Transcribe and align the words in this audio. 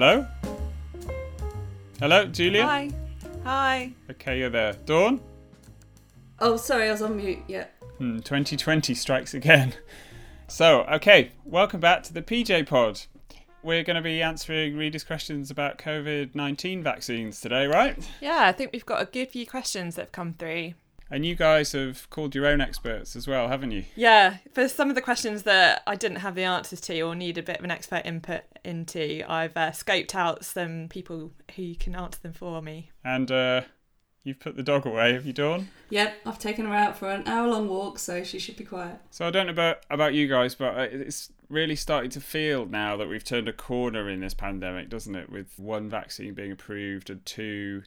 Hello? 0.00 0.24
Hello, 1.98 2.24
Julia? 2.26 2.64
Hi. 2.64 2.88
Hi. 3.42 3.92
Okay, 4.08 4.38
you're 4.38 4.48
there. 4.48 4.74
Dawn? 4.86 5.20
Oh, 6.38 6.56
sorry, 6.56 6.86
I 6.86 6.92
was 6.92 7.02
on 7.02 7.16
mute. 7.16 7.40
Yeah. 7.48 7.64
Hmm, 7.96 8.20
2020 8.20 8.94
strikes 8.94 9.34
again. 9.34 9.74
So, 10.46 10.82
okay, 10.82 11.32
welcome 11.44 11.80
back 11.80 12.04
to 12.04 12.14
the 12.14 12.22
PJ 12.22 12.68
Pod. 12.68 13.00
We're 13.64 13.82
going 13.82 13.96
to 13.96 14.00
be 14.00 14.22
answering 14.22 14.76
readers' 14.76 15.02
questions 15.02 15.50
about 15.50 15.78
COVID 15.78 16.32
19 16.32 16.80
vaccines 16.80 17.40
today, 17.40 17.66
right? 17.66 17.98
Yeah, 18.20 18.42
I 18.42 18.52
think 18.52 18.70
we've 18.72 18.86
got 18.86 19.02
a 19.02 19.04
good 19.04 19.30
few 19.30 19.48
questions 19.48 19.96
that 19.96 20.02
have 20.02 20.12
come 20.12 20.32
through. 20.32 20.74
And 21.10 21.24
you 21.24 21.34
guys 21.34 21.72
have 21.72 22.08
called 22.10 22.34
your 22.34 22.46
own 22.46 22.60
experts 22.60 23.16
as 23.16 23.26
well, 23.26 23.48
haven't 23.48 23.70
you? 23.70 23.84
Yeah, 23.96 24.38
for 24.52 24.68
some 24.68 24.90
of 24.90 24.94
the 24.94 25.00
questions 25.00 25.44
that 25.44 25.82
I 25.86 25.96
didn't 25.96 26.18
have 26.18 26.34
the 26.34 26.44
answers 26.44 26.80
to 26.82 27.00
or 27.00 27.14
need 27.14 27.38
a 27.38 27.42
bit 27.42 27.58
of 27.58 27.64
an 27.64 27.70
expert 27.70 28.02
input 28.04 28.42
into, 28.64 29.24
I've 29.26 29.56
uh, 29.56 29.70
scoped 29.70 30.14
out 30.14 30.44
some 30.44 30.88
people 30.90 31.32
who 31.56 31.74
can 31.76 31.94
answer 31.94 32.20
them 32.20 32.34
for 32.34 32.60
me. 32.60 32.90
And 33.02 33.30
uh, 33.30 33.62
you've 34.22 34.38
put 34.38 34.56
the 34.56 34.62
dog 34.62 34.84
away, 34.84 35.14
have 35.14 35.24
you, 35.24 35.32
Dawn? 35.32 35.68
Yep, 35.88 36.14
I've 36.26 36.38
taken 36.38 36.66
her 36.66 36.74
out 36.74 36.98
for 36.98 37.10
an 37.10 37.26
hour 37.26 37.48
long 37.48 37.68
walk, 37.68 37.98
so 37.98 38.22
she 38.22 38.38
should 38.38 38.56
be 38.56 38.64
quiet. 38.64 38.98
So 39.10 39.26
I 39.26 39.30
don't 39.30 39.46
know 39.46 39.52
about, 39.52 39.78
about 39.88 40.12
you 40.12 40.28
guys, 40.28 40.54
but 40.54 40.76
uh, 40.76 40.86
it's 40.90 41.32
really 41.48 41.76
starting 41.76 42.10
to 42.10 42.20
feel 42.20 42.66
now 42.66 42.98
that 42.98 43.08
we've 43.08 43.24
turned 43.24 43.48
a 43.48 43.54
corner 43.54 44.10
in 44.10 44.20
this 44.20 44.34
pandemic, 44.34 44.90
doesn't 44.90 45.14
it? 45.14 45.30
With 45.30 45.58
one 45.58 45.88
vaccine 45.88 46.34
being 46.34 46.52
approved 46.52 47.08
and 47.08 47.24
two 47.24 47.84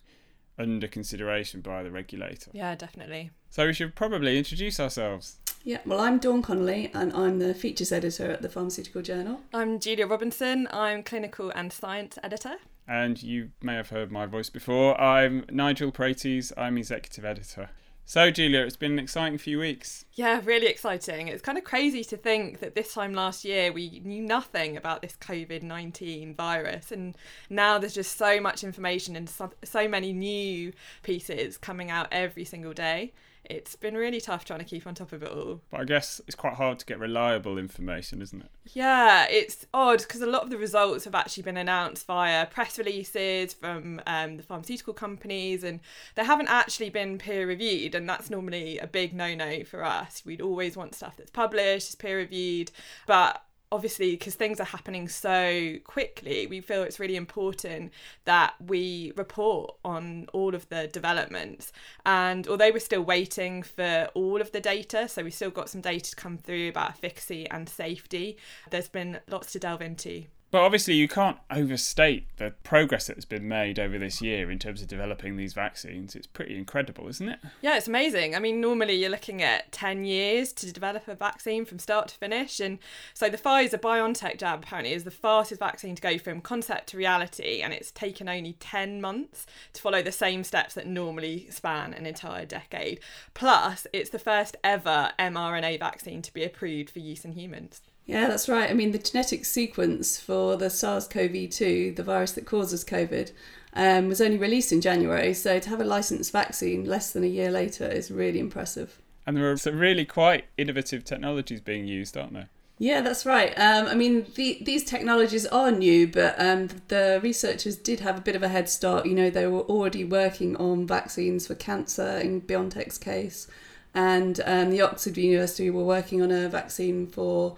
under 0.58 0.88
consideration 0.88 1.62
by 1.62 1.84
the 1.84 1.92
regulator. 1.92 2.52
Yeah, 2.54 2.76
definitely. 2.76 3.32
So 3.50 3.68
we 3.68 3.74
should 3.74 3.96
probably 3.96 4.38
introduce 4.38 4.80
ourselves. 4.80 5.38
Yeah, 5.64 5.80
well, 5.86 6.00
I'm 6.00 6.18
Dawn 6.18 6.42
Connelly, 6.42 6.90
and 6.94 7.14
I'm 7.14 7.38
the 7.38 7.54
features 7.54 7.92
editor 7.92 8.32
at 8.32 8.42
the 8.42 8.50
Pharmaceutical 8.50 9.02
Journal. 9.02 9.42
I'm 9.54 9.80
Julia 9.80 10.08
Robinson. 10.08 10.68
I'm 10.72 11.04
clinical 11.04 11.52
and 11.52 11.72
science 11.72 12.18
editor. 12.24 12.56
And 12.88 13.22
you 13.22 13.52
may 13.62 13.76
have 13.76 13.90
heard 13.90 14.12
my 14.12 14.26
voice 14.26 14.50
before. 14.50 15.00
I'm 15.00 15.46
Nigel 15.52 15.92
Praities. 15.92 16.52
I'm 16.58 16.78
executive 16.78 17.26
editor. 17.26 17.70
So, 18.12 18.30
Julia, 18.30 18.60
it's 18.64 18.76
been 18.76 18.92
an 18.92 19.00
exciting 19.00 19.38
few 19.38 19.58
weeks. 19.58 20.04
Yeah, 20.16 20.42
really 20.44 20.68
exciting. 20.68 21.30
It's 21.30 21.42
kind 21.42 21.58
of 21.58 21.64
crazy 21.64 22.04
to 22.04 22.18
think 22.18 22.60
that 22.60 22.76
this 22.76 22.94
time 22.94 23.14
last 23.14 23.46
year 23.46 23.72
we 23.72 24.02
knew 24.04 24.22
nothing 24.22 24.76
about 24.76 25.02
this 25.02 25.16
COVID 25.16 25.64
19 25.64 26.36
virus, 26.36 26.92
and 26.92 27.16
now 27.50 27.78
there's 27.78 27.94
just 27.94 28.18
so 28.18 28.42
much 28.42 28.66
information 28.66 29.16
and 29.16 29.30
so, 29.30 29.52
so 29.64 29.88
many 29.88 30.12
new 30.12 30.74
pieces 31.04 31.58
coming 31.58 31.90
out 31.90 32.10
every 32.12 32.44
single 32.44 32.74
day 32.74 33.14
it's 33.46 33.76
been 33.76 33.96
really 33.96 34.22
tough 34.22 34.46
trying 34.46 34.60
to 34.60 34.66
keep 34.66 34.86
on 34.86 34.96
top 34.96 35.12
of 35.12 35.24
it 35.24 35.30
all. 35.30 35.62
But 35.70 35.82
I 35.82 35.84
guess 35.86 36.22
it's 36.28 36.36
quite 36.36 36.54
hard 36.54 36.80
to 36.80 36.86
get 36.86 37.00
reliable 37.00 37.58
information, 37.58 38.22
isn't 38.22 38.42
it? 38.42 38.50
Yeah, 38.74 39.28
it's 39.30 39.66
odd 39.74 40.00
because 40.00 40.22
a 40.22 40.28
lot 40.28 40.44
of 40.44 40.50
the 40.50 40.58
results 40.58 41.06
have 41.06 41.16
actually 41.16 41.44
been 41.44 41.58
announced 41.58 42.06
via 42.06 42.46
press 42.46 42.78
releases 42.78 43.54
from 43.54 44.02
um, 44.08 44.38
the 44.38 44.44
pharmaceutical 44.44 44.94
companies 44.94 45.64
and 45.64 45.80
they 46.16 46.24
haven't 46.24 46.50
actually 46.50 46.90
been 46.90 47.18
peer 47.18 47.48
reviewed. 47.48 47.96
And 47.96 48.08
that's 48.08 48.30
normally 48.30 48.78
a 48.78 48.88
big 48.88 49.14
no 49.14 49.34
no 49.36 49.64
for 49.64 49.84
us. 49.84 50.24
We'd 50.26 50.42
always 50.42 50.78
want 50.78 50.96
stuff 50.96 51.18
that's 51.18 51.32
published, 51.32 51.90
is 51.90 51.96
peer 51.96 52.18
reviewed. 52.18 52.72
But 53.08 53.44
obviously 53.72 54.12
because 54.12 54.36
things 54.36 54.60
are 54.60 54.66
happening 54.66 55.08
so 55.08 55.76
quickly 55.84 56.48
we 56.48 56.60
feel 56.60 56.84
it's 56.84 57.00
really 57.00 57.16
important 57.16 57.92
that 58.26 58.54
we 58.68 59.14
report 59.16 59.76
on 59.86 60.28
all 60.34 60.54
of 60.54 60.68
the 60.70 60.88
developments. 60.88 61.72
And 62.06 62.48
although 62.48 62.72
we're 62.72 62.80
still 62.80 63.04
waiting 63.04 63.64
for 63.64 64.10
all 64.14 64.42
of 64.42 64.52
the 64.52 64.60
data 64.60 65.08
so 65.08 65.24
we've 65.24 65.34
still 65.34 65.50
got 65.50 65.70
some 65.70 65.82
data 65.82 66.12
to 66.12 66.16
come 66.16 66.38
through 66.38 66.70
about 66.70 66.90
efficacy 66.90 67.50
and 67.50 67.68
safety 67.68 68.38
there's 68.70 68.90
been 68.90 69.20
lots 69.30 69.52
to 69.54 69.60
delve 69.60 69.82
into 69.82 70.26
but 70.52 70.62
obviously, 70.62 70.96
you 70.96 71.08
can't 71.08 71.38
overstate 71.50 72.26
the 72.38 72.54
progress 72.64 73.08
that 73.08 73.16
has 73.16 73.24
been 73.24 73.48
made 73.48 73.80
over 73.80 73.98
this 73.98 74.22
year 74.22 74.52
in 74.52 74.60
terms 74.60 74.82
of 74.82 74.88
developing 74.90 75.38
these 75.38 75.54
vaccines. 75.54 76.14
It's 76.14 76.28
pretty 76.28 76.58
incredible, 76.58 77.08
isn't 77.08 77.30
it? 77.30 77.40
Yeah, 77.62 77.78
it's 77.78 77.88
amazing. 77.88 78.36
I 78.36 78.40
mean, 78.40 78.60
normally 78.60 78.96
you're 78.96 79.10
looking 79.10 79.42
at 79.42 79.72
10 79.72 80.04
years 80.04 80.52
to 80.54 80.72
develop 80.72 81.08
a 81.08 81.16
vaccine 81.16 81.64
from 81.64 81.80
start 81.80 82.10
to 82.10 82.16
finish. 82.16 82.60
And 82.60 82.80
so 83.14 83.30
the 83.30 83.38
Pfizer 83.38 83.80
BioNTech 83.80 84.38
jab 84.38 84.64
apparently 84.64 84.94
is 84.94 85.06
the 85.06 85.12
fastest 85.12 85.60
vaccine 85.60 85.96
to 85.96 86.02
go 86.02 86.18
from 86.18 86.42
concept 86.42 86.88
to 86.90 86.98
reality. 86.98 87.62
And 87.62 87.72
it's 87.74 87.92
taken 87.92 88.28
only 88.28 88.54
10 88.60 89.00
months 89.00 89.46
to 89.74 89.82
follow 89.82 90.02
the 90.02 90.12
same 90.12 90.44
steps 90.44 90.74
that 90.76 90.86
normally 90.86 91.48
span 91.50 91.94
an 91.94 92.06
entire 92.06 92.46
decade. 92.46 93.00
Plus, 93.34 93.88
it's 93.94 94.10
the 94.10 94.20
first 94.20 94.58
ever 94.64 95.12
mRNA 95.18 95.80
vaccine 95.80 96.22
to 96.22 96.34
be 96.34 96.44
approved 96.44 96.90
for 96.90 97.00
use 97.00 97.24
in 97.24 97.32
humans. 97.32 97.82
Yeah, 98.12 98.28
that's 98.28 98.50
right. 98.50 98.70
I 98.70 98.74
mean, 98.74 98.92
the 98.92 98.98
genetic 98.98 99.46
sequence 99.46 100.20
for 100.20 100.58
the 100.58 100.70
SARS 100.70 101.08
CoV 101.08 101.50
2, 101.50 101.94
the 101.96 102.04
virus 102.04 102.34
that 102.34 102.46
causes 102.46 102.84
COVID, 102.84 103.32
um, 103.74 104.10
was 104.10 104.20
only 104.20 104.38
released 104.38 104.74
in 104.74 104.82
January. 104.82 105.34
So 105.34 105.60
to 105.60 105.70
have 105.70 105.80
a 105.80 105.86
licensed 105.86 106.34
vaccine 106.34 106.84
less 106.84 107.12
than 107.12 107.24
a 107.24 107.28
year 107.28 107.50
later 107.50 107.88
is 107.88 108.12
really 108.12 108.40
impressive. 108.40 109.00
And 109.26 109.38
there 109.38 109.50
are 109.50 109.56
some 109.56 109.80
really 109.80 110.04
quite 110.04 110.44
innovative 110.58 111.06
technologies 111.06 111.62
being 111.62 111.88
used, 111.88 112.18
aren't 112.18 112.34
there? 112.34 112.50
Yeah, 112.80 113.00
that's 113.00 113.26
right. 113.26 113.58
Um, 113.58 113.88
I 113.88 113.96
mean, 113.96 114.26
the, 114.36 114.62
these 114.62 114.84
technologies 114.84 115.46
are 115.46 115.72
new, 115.72 116.06
but 116.06 116.36
um, 116.38 116.68
the 116.90 117.22
researchers 117.24 117.78
did 117.78 118.02
have 118.02 118.18
a 118.18 118.22
bit 118.22 118.36
of 118.36 118.44
a 118.44 118.50
head 118.50 118.68
start. 118.68 119.06
You 119.06 119.14
know, 119.14 119.30
they 119.30 119.48
were 119.48 119.62
already 119.62 120.04
working 120.04 120.58
on 120.58 120.86
vaccines 120.86 121.48
for 121.48 121.56
cancer 121.56 122.18
in 122.18 122.42
BioNTech's 122.42 122.98
case, 122.98 123.48
and 123.94 124.42
um, 124.46 124.70
the 124.70 124.82
Oxford 124.82 125.16
University 125.16 125.70
were 125.70 125.86
working 125.86 126.22
on 126.22 126.30
a 126.30 126.50
vaccine 126.50 127.08
for 127.08 127.56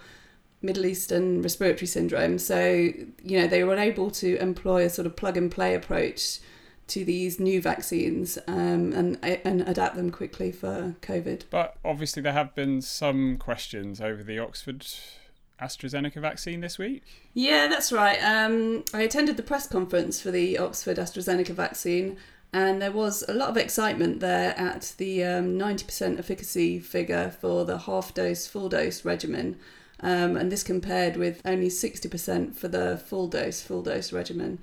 Middle 0.64 0.86
Eastern 0.86 1.42
respiratory 1.42 1.86
syndrome. 1.86 2.38
So, 2.38 2.58
you 3.22 3.40
know, 3.40 3.46
they 3.46 3.62
were 3.62 3.76
able 3.76 4.10
to 4.12 4.36
employ 4.38 4.86
a 4.86 4.90
sort 4.90 5.06
of 5.06 5.14
plug 5.14 5.36
and 5.36 5.50
play 5.50 5.74
approach 5.74 6.40
to 6.86 7.04
these 7.04 7.40
new 7.40 7.62
vaccines 7.62 8.38
um, 8.46 8.92
and 8.92 9.18
and 9.22 9.62
adapt 9.62 9.96
them 9.96 10.10
quickly 10.10 10.52
for 10.52 10.94
COVID. 11.02 11.44
But 11.50 11.76
obviously, 11.84 12.22
there 12.22 12.32
have 12.32 12.54
been 12.54 12.82
some 12.82 13.36
questions 13.38 14.00
over 14.00 14.22
the 14.22 14.38
Oxford 14.38 14.86
AstraZeneca 15.60 16.20
vaccine 16.20 16.60
this 16.60 16.78
week. 16.78 17.02
Yeah, 17.32 17.68
that's 17.68 17.92
right. 17.92 18.18
Um, 18.22 18.84
I 18.92 19.02
attended 19.02 19.36
the 19.36 19.42
press 19.42 19.66
conference 19.66 20.20
for 20.20 20.30
the 20.30 20.58
Oxford 20.58 20.98
AstraZeneca 20.98 21.54
vaccine, 21.54 22.18
and 22.52 22.82
there 22.82 22.92
was 22.92 23.24
a 23.28 23.34
lot 23.34 23.48
of 23.48 23.56
excitement 23.56 24.20
there 24.20 24.56
at 24.58 24.94
the 24.98 25.24
um, 25.24 25.58
90% 25.58 26.18
efficacy 26.18 26.80
figure 26.80 27.30
for 27.40 27.64
the 27.64 27.78
half 27.78 28.12
dose, 28.14 28.46
full 28.46 28.68
dose 28.68 29.04
regimen. 29.04 29.58
Um, 30.00 30.36
and 30.36 30.50
this 30.50 30.62
compared 30.62 31.16
with 31.16 31.40
only 31.44 31.68
60% 31.68 32.54
for 32.54 32.68
the 32.68 32.98
full 32.98 33.28
dose, 33.28 33.60
full 33.60 33.82
dose 33.82 34.12
regimen. 34.12 34.58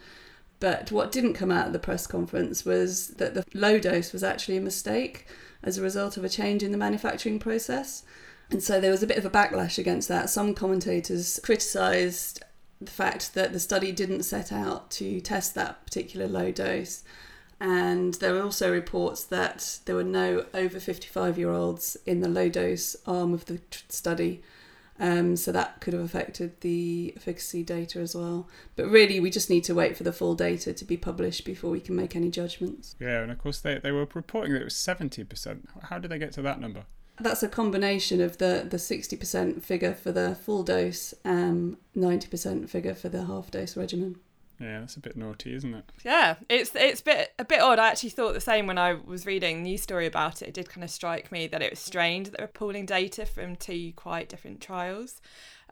But 0.60 0.92
what 0.92 1.12
didn't 1.12 1.34
come 1.34 1.52
out 1.52 1.68
of 1.68 1.74
the 1.74 1.80
press 1.80 2.06
conference 2.06 2.64
was 2.66 3.08
that 3.16 3.34
the 3.34 3.44
low 3.54 3.80
dose 3.80 4.14
was 4.14 4.24
actually 4.24 4.58
a 4.58 4.62
mistake 4.62 5.26
as 5.64 5.78
a 5.78 5.82
result 5.82 6.18
of 6.18 6.24
a 6.24 6.30
change 6.30 6.64
in 6.64 6.72
the 6.72 6.78
manufacturing 6.78 7.40
process. 7.40 8.04
And 8.52 8.62
so 8.62 8.80
there 8.80 8.92
was 8.92 9.02
a 9.02 9.08
bit 9.08 9.18
of 9.18 9.26
a 9.26 9.30
backlash 9.30 9.78
against 9.78 10.08
that. 10.10 10.30
Some 10.30 10.54
commentators 10.54 11.40
criticised 11.44 12.44
the 12.80 12.92
fact 12.92 13.34
that 13.34 13.54
the 13.54 13.60
study 13.60 13.92
didn't 13.92 14.24
set 14.24 14.52
out 14.52 14.92
to 14.92 15.22
test 15.22 15.56
that 15.56 15.86
particular 15.86 16.28
low 16.28 16.52
dose. 16.52 17.04
And 17.60 18.16
there 18.16 18.34
were 18.34 18.42
also 18.42 18.72
reports 18.72 19.24
that 19.26 19.80
there 19.86 19.96
were 19.96 20.04
no 20.04 20.46
over 20.54 20.80
55 20.80 21.38
year 21.38 21.52
olds 21.52 21.96
in 22.06 22.22
the 22.22 22.28
low 22.28 22.50
dose 22.50 22.96
arm 23.06 23.34
of 23.34 23.46
the 23.46 23.62
study 23.88 24.42
um, 25.02 25.36
so 25.36 25.52
that 25.52 25.82
could 25.82 25.94
have 25.94 26.04
affected 26.04 26.62
the 26.62 27.14
efficacy 27.18 27.64
data 27.64 28.00
as 28.00 28.16
well. 28.16 28.48
But 28.76 28.88
really, 28.88 29.20
we 29.20 29.32
just 29.32 29.50
need 29.50 29.64
to 29.64 29.74
wait 29.74 29.98
for 29.98 30.04
the 30.04 30.14
full 30.14 30.36
data 30.36 30.74
to 30.74 30.86
be 30.86 30.96
published 30.96 31.44
before 31.44 31.72
we 31.72 31.80
can 31.80 31.96
make 31.96 32.16
any 32.16 32.30
judgments. 32.30 32.96
Yeah, 33.00 33.22
and 33.22 33.32
of 33.32 33.40
course, 33.40 33.60
they, 33.60 33.80
they 33.80 33.92
were 33.92 34.08
reporting 34.14 34.54
that 34.54 34.62
it 34.62 34.66
was 34.66 34.76
70%. 34.76 35.62
How 35.90 35.98
did 35.98 36.12
they 36.12 36.20
get 36.20 36.32
to 36.34 36.44
that 36.44 36.62
number? 36.62 36.86
That's 37.20 37.42
a 37.42 37.50
combination 37.50 38.22
of 38.22 38.38
the, 38.38 38.66
the 38.70 38.78
60% 38.78 39.64
figure 39.64 39.96
for 39.96 40.12
the 40.12 40.36
full 40.36 40.62
dose 40.62 41.16
and 41.26 41.78
90% 41.98 42.70
figure 42.70 42.94
for 42.96 43.10
the 43.10 43.26
half 43.26 43.50
dose 43.50 43.76
regimen. 43.76 44.18
Yeah, 44.62 44.82
that's 44.82 44.96
a 44.96 45.00
bit 45.00 45.18
naughty, 45.18 45.56
isn't 45.56 45.74
it? 45.74 45.86
Yeah, 46.06 46.36
it's 46.48 46.72
it's 46.76 47.02
a 47.02 47.04
bit 47.04 47.34
a 47.40 47.46
bit 47.46 47.62
odd. 47.62 47.80
I 47.80 47.90
actually 47.90 48.12
thought 48.12 48.34
the 48.34 48.42
same 48.42 48.68
when 48.68 48.78
I 48.78 48.94
was 48.94 49.26
reading 49.26 49.64
the 49.64 49.72
news 49.72 49.82
story 49.82 50.06
about 50.06 50.44
it. 50.44 50.50
It 50.50 50.54
did 50.54 50.70
kind 50.70 50.84
of 50.84 50.92
strike 50.92 51.32
me 51.32 51.48
that 51.48 51.64
it 51.64 51.72
was 51.72 51.80
strange 51.80 52.28
that 52.30 52.38
they 52.38 52.44
were 52.44 52.48
pulling 52.48 52.86
data 52.86 53.26
from 53.26 53.56
two 53.56 53.92
quite 53.96 54.30
different 54.30 54.62
trials. 54.62 55.20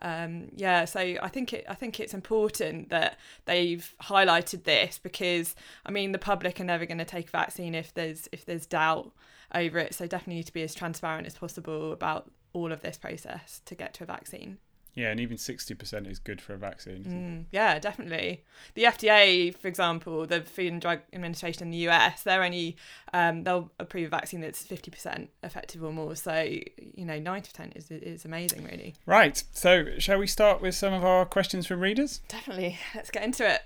Um, 0.02 0.48
yeah, 0.56 0.86
so 0.86 1.00
I 1.00 1.28
think 1.28 1.52
it 1.52 1.64
I 1.68 1.74
think 1.74 2.00
it's 2.00 2.14
important 2.14 2.88
that 2.88 3.18
they've 3.44 3.94
highlighted 4.02 4.64
this 4.64 4.98
because 4.98 5.54
I 5.86 5.92
mean 5.92 6.10
the 6.10 6.18
public 6.18 6.60
are 6.60 6.64
never 6.64 6.84
going 6.84 6.98
to 6.98 7.04
take 7.04 7.28
a 7.28 7.30
vaccine 7.30 7.76
if 7.76 7.94
there's 7.94 8.28
if 8.32 8.44
there's 8.44 8.66
doubt 8.66 9.12
over 9.54 9.78
it. 9.78 9.94
So 9.94 10.06
definitely 10.08 10.36
need 10.36 10.46
to 10.46 10.52
be 10.52 10.62
as 10.62 10.74
transparent 10.74 11.28
as 11.28 11.38
possible 11.38 11.92
about 11.92 12.30
all 12.52 12.72
of 12.72 12.82
this 12.82 12.98
process 12.98 13.60
to 13.66 13.76
get 13.76 13.94
to 13.94 14.04
a 14.04 14.06
vaccine. 14.06 14.58
Yeah, 14.94 15.10
and 15.10 15.20
even 15.20 15.36
60% 15.36 16.10
is 16.10 16.18
good 16.18 16.40
for 16.40 16.54
a 16.54 16.58
vaccine. 16.58 17.04
Mm, 17.04 17.44
yeah, 17.52 17.78
definitely. 17.78 18.44
The 18.74 18.84
FDA, 18.84 19.56
for 19.56 19.68
example, 19.68 20.26
the 20.26 20.42
Food 20.42 20.72
and 20.72 20.80
Drug 20.80 21.00
Administration 21.12 21.64
in 21.64 21.70
the 21.70 21.88
US, 21.88 22.22
they're 22.22 22.42
only, 22.42 22.76
um, 23.12 23.44
they'll 23.44 23.70
approve 23.78 24.06
a 24.06 24.10
vaccine 24.10 24.40
that's 24.40 24.64
50% 24.64 25.28
effective 25.42 25.82
or 25.84 25.92
more. 25.92 26.16
So, 26.16 26.42
you 26.42 27.04
know, 27.04 27.20
90% 27.20 27.76
is, 27.76 27.90
is 27.90 28.24
amazing, 28.24 28.64
really. 28.64 28.94
Right. 29.06 29.42
So, 29.52 29.86
shall 29.98 30.18
we 30.18 30.26
start 30.26 30.60
with 30.60 30.74
some 30.74 30.92
of 30.92 31.04
our 31.04 31.24
questions 31.24 31.66
from 31.66 31.80
readers? 31.80 32.20
Definitely. 32.28 32.78
Let's 32.94 33.10
get 33.10 33.22
into 33.22 33.48
it. 33.48 33.60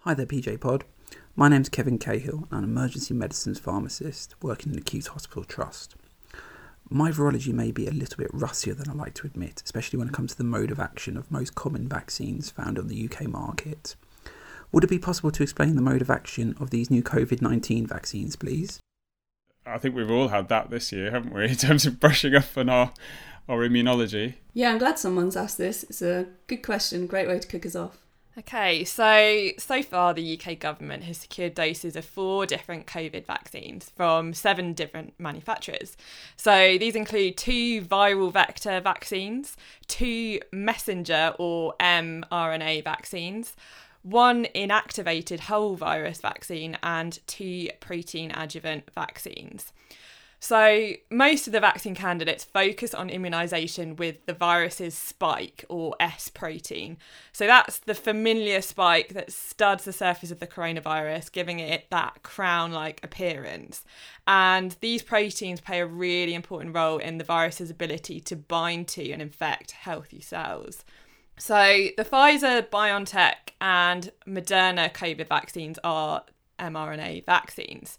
Hi 0.00 0.14
there, 0.14 0.26
PJ 0.26 0.60
Pod. 0.60 0.84
My 1.38 1.48
name's 1.48 1.68
Kevin 1.68 1.98
Cahill, 1.98 2.48
I'm 2.50 2.58
an 2.58 2.64
emergency 2.64 3.14
medicines 3.14 3.60
pharmacist 3.60 4.34
working 4.42 4.70
in 4.70 4.76
the 4.76 4.80
Acute 4.80 5.06
Hospital 5.06 5.44
Trust. 5.44 5.94
My 6.90 7.10
virology 7.10 7.52
may 7.52 7.70
be 7.70 7.86
a 7.86 7.92
little 7.92 8.16
bit 8.16 8.30
rustier 8.32 8.72
than 8.74 8.88
I 8.88 8.94
like 8.94 9.12
to 9.14 9.26
admit, 9.26 9.62
especially 9.62 9.98
when 9.98 10.08
it 10.08 10.14
comes 10.14 10.32
to 10.32 10.38
the 10.38 10.44
mode 10.44 10.70
of 10.70 10.80
action 10.80 11.18
of 11.18 11.30
most 11.30 11.54
common 11.54 11.86
vaccines 11.86 12.50
found 12.50 12.78
on 12.78 12.88
the 12.88 13.04
UK 13.04 13.28
market. 13.28 13.94
Would 14.72 14.84
it 14.84 14.90
be 14.90 14.98
possible 14.98 15.30
to 15.30 15.42
explain 15.42 15.76
the 15.76 15.82
mode 15.82 16.00
of 16.00 16.08
action 16.08 16.54
of 16.58 16.70
these 16.70 16.90
new 16.90 17.02
COVID 17.02 17.42
19 17.42 17.86
vaccines, 17.86 18.36
please? 18.36 18.80
I 19.66 19.76
think 19.76 19.94
we've 19.94 20.10
all 20.10 20.28
had 20.28 20.48
that 20.48 20.70
this 20.70 20.90
year, 20.90 21.10
haven't 21.10 21.34
we, 21.34 21.44
in 21.48 21.56
terms 21.56 21.84
of 21.84 22.00
brushing 22.00 22.34
up 22.34 22.56
on 22.56 22.70
our, 22.70 22.92
our 23.48 23.58
immunology? 23.68 24.34
Yeah, 24.54 24.70
I'm 24.70 24.78
glad 24.78 24.98
someone's 24.98 25.36
asked 25.36 25.58
this. 25.58 25.84
It's 25.84 26.00
a 26.00 26.26
good 26.46 26.62
question, 26.62 27.06
great 27.06 27.28
way 27.28 27.38
to 27.38 27.46
kick 27.46 27.66
us 27.66 27.76
off. 27.76 27.98
Okay, 28.38 28.84
so 28.84 29.48
so 29.58 29.82
far 29.82 30.14
the 30.14 30.38
UK 30.38 30.60
government 30.60 31.02
has 31.02 31.16
secured 31.18 31.54
doses 31.56 31.96
of 31.96 32.04
four 32.04 32.46
different 32.46 32.86
COVID 32.86 33.26
vaccines 33.26 33.90
from 33.96 34.32
seven 34.32 34.74
different 34.74 35.14
manufacturers. 35.18 35.96
So 36.36 36.78
these 36.78 36.94
include 36.94 37.36
two 37.36 37.82
viral 37.82 38.32
vector 38.32 38.80
vaccines, 38.80 39.56
two 39.88 40.38
messenger 40.52 41.34
or 41.40 41.74
mRNA 41.80 42.84
vaccines, 42.84 43.56
one 44.02 44.44
inactivated 44.54 45.40
whole 45.40 45.74
virus 45.74 46.20
vaccine, 46.20 46.78
and 46.80 47.18
two 47.26 47.70
protein 47.80 48.30
adjuvant 48.30 48.88
vaccines. 48.94 49.72
So, 50.40 50.92
most 51.10 51.48
of 51.48 51.52
the 51.52 51.58
vaccine 51.58 51.96
candidates 51.96 52.44
focus 52.44 52.94
on 52.94 53.08
immunisation 53.08 53.96
with 53.96 54.24
the 54.26 54.32
virus's 54.32 54.96
spike 54.96 55.64
or 55.68 55.96
S 55.98 56.28
protein. 56.28 56.96
So, 57.32 57.46
that's 57.46 57.78
the 57.80 57.94
familiar 57.94 58.62
spike 58.62 59.14
that 59.14 59.32
studs 59.32 59.84
the 59.84 59.92
surface 59.92 60.30
of 60.30 60.38
the 60.38 60.46
coronavirus, 60.46 61.32
giving 61.32 61.58
it 61.58 61.90
that 61.90 62.22
crown 62.22 62.70
like 62.70 63.02
appearance. 63.02 63.84
And 64.28 64.76
these 64.80 65.02
proteins 65.02 65.60
play 65.60 65.80
a 65.80 65.86
really 65.86 66.34
important 66.34 66.72
role 66.72 66.98
in 66.98 67.18
the 67.18 67.24
virus's 67.24 67.70
ability 67.70 68.20
to 68.20 68.36
bind 68.36 68.86
to 68.88 69.10
and 69.10 69.20
infect 69.20 69.72
healthy 69.72 70.20
cells. 70.20 70.84
So, 71.36 71.88
the 71.96 72.04
Pfizer, 72.04 72.68
BioNTech, 72.68 73.54
and 73.60 74.12
Moderna 74.24 74.92
COVID 74.92 75.28
vaccines 75.28 75.80
are 75.82 76.22
mRNA 76.60 77.26
vaccines. 77.26 77.98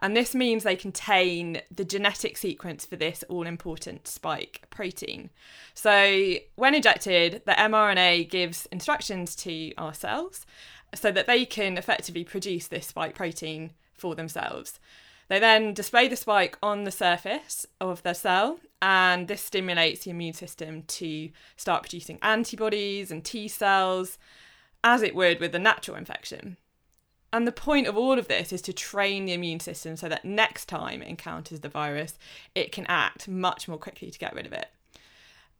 And 0.00 0.16
this 0.16 0.34
means 0.34 0.62
they 0.62 0.76
contain 0.76 1.60
the 1.74 1.84
genetic 1.84 2.36
sequence 2.36 2.86
for 2.86 2.96
this 2.96 3.24
all 3.28 3.46
important 3.46 4.06
spike 4.06 4.66
protein. 4.70 5.30
So, 5.74 6.36
when 6.54 6.74
injected, 6.74 7.42
the 7.46 7.52
mRNA 7.52 8.30
gives 8.30 8.66
instructions 8.66 9.34
to 9.36 9.74
our 9.76 9.94
cells 9.94 10.46
so 10.94 11.10
that 11.10 11.26
they 11.26 11.44
can 11.44 11.76
effectively 11.76 12.24
produce 12.24 12.68
this 12.68 12.86
spike 12.86 13.14
protein 13.14 13.72
for 13.92 14.14
themselves. 14.14 14.78
They 15.28 15.38
then 15.38 15.74
display 15.74 16.08
the 16.08 16.16
spike 16.16 16.56
on 16.62 16.84
the 16.84 16.90
surface 16.90 17.66
of 17.80 18.02
the 18.02 18.14
cell, 18.14 18.60
and 18.80 19.28
this 19.28 19.42
stimulates 19.42 20.04
the 20.04 20.10
immune 20.10 20.32
system 20.32 20.84
to 20.84 21.30
start 21.56 21.82
producing 21.82 22.18
antibodies 22.22 23.10
and 23.10 23.22
T 23.24 23.46
cells, 23.48 24.18
as 24.82 25.02
it 25.02 25.14
would 25.14 25.40
with 25.40 25.54
a 25.54 25.58
natural 25.58 25.98
infection. 25.98 26.56
And 27.32 27.46
the 27.46 27.52
point 27.52 27.86
of 27.86 27.96
all 27.96 28.18
of 28.18 28.28
this 28.28 28.52
is 28.52 28.62
to 28.62 28.72
train 28.72 29.26
the 29.26 29.34
immune 29.34 29.60
system 29.60 29.96
so 29.96 30.08
that 30.08 30.24
next 30.24 30.66
time 30.66 31.02
it 31.02 31.08
encounters 31.08 31.60
the 31.60 31.68
virus, 31.68 32.18
it 32.54 32.72
can 32.72 32.86
act 32.86 33.28
much 33.28 33.68
more 33.68 33.78
quickly 33.78 34.10
to 34.10 34.18
get 34.18 34.34
rid 34.34 34.46
of 34.46 34.52
it. 34.52 34.68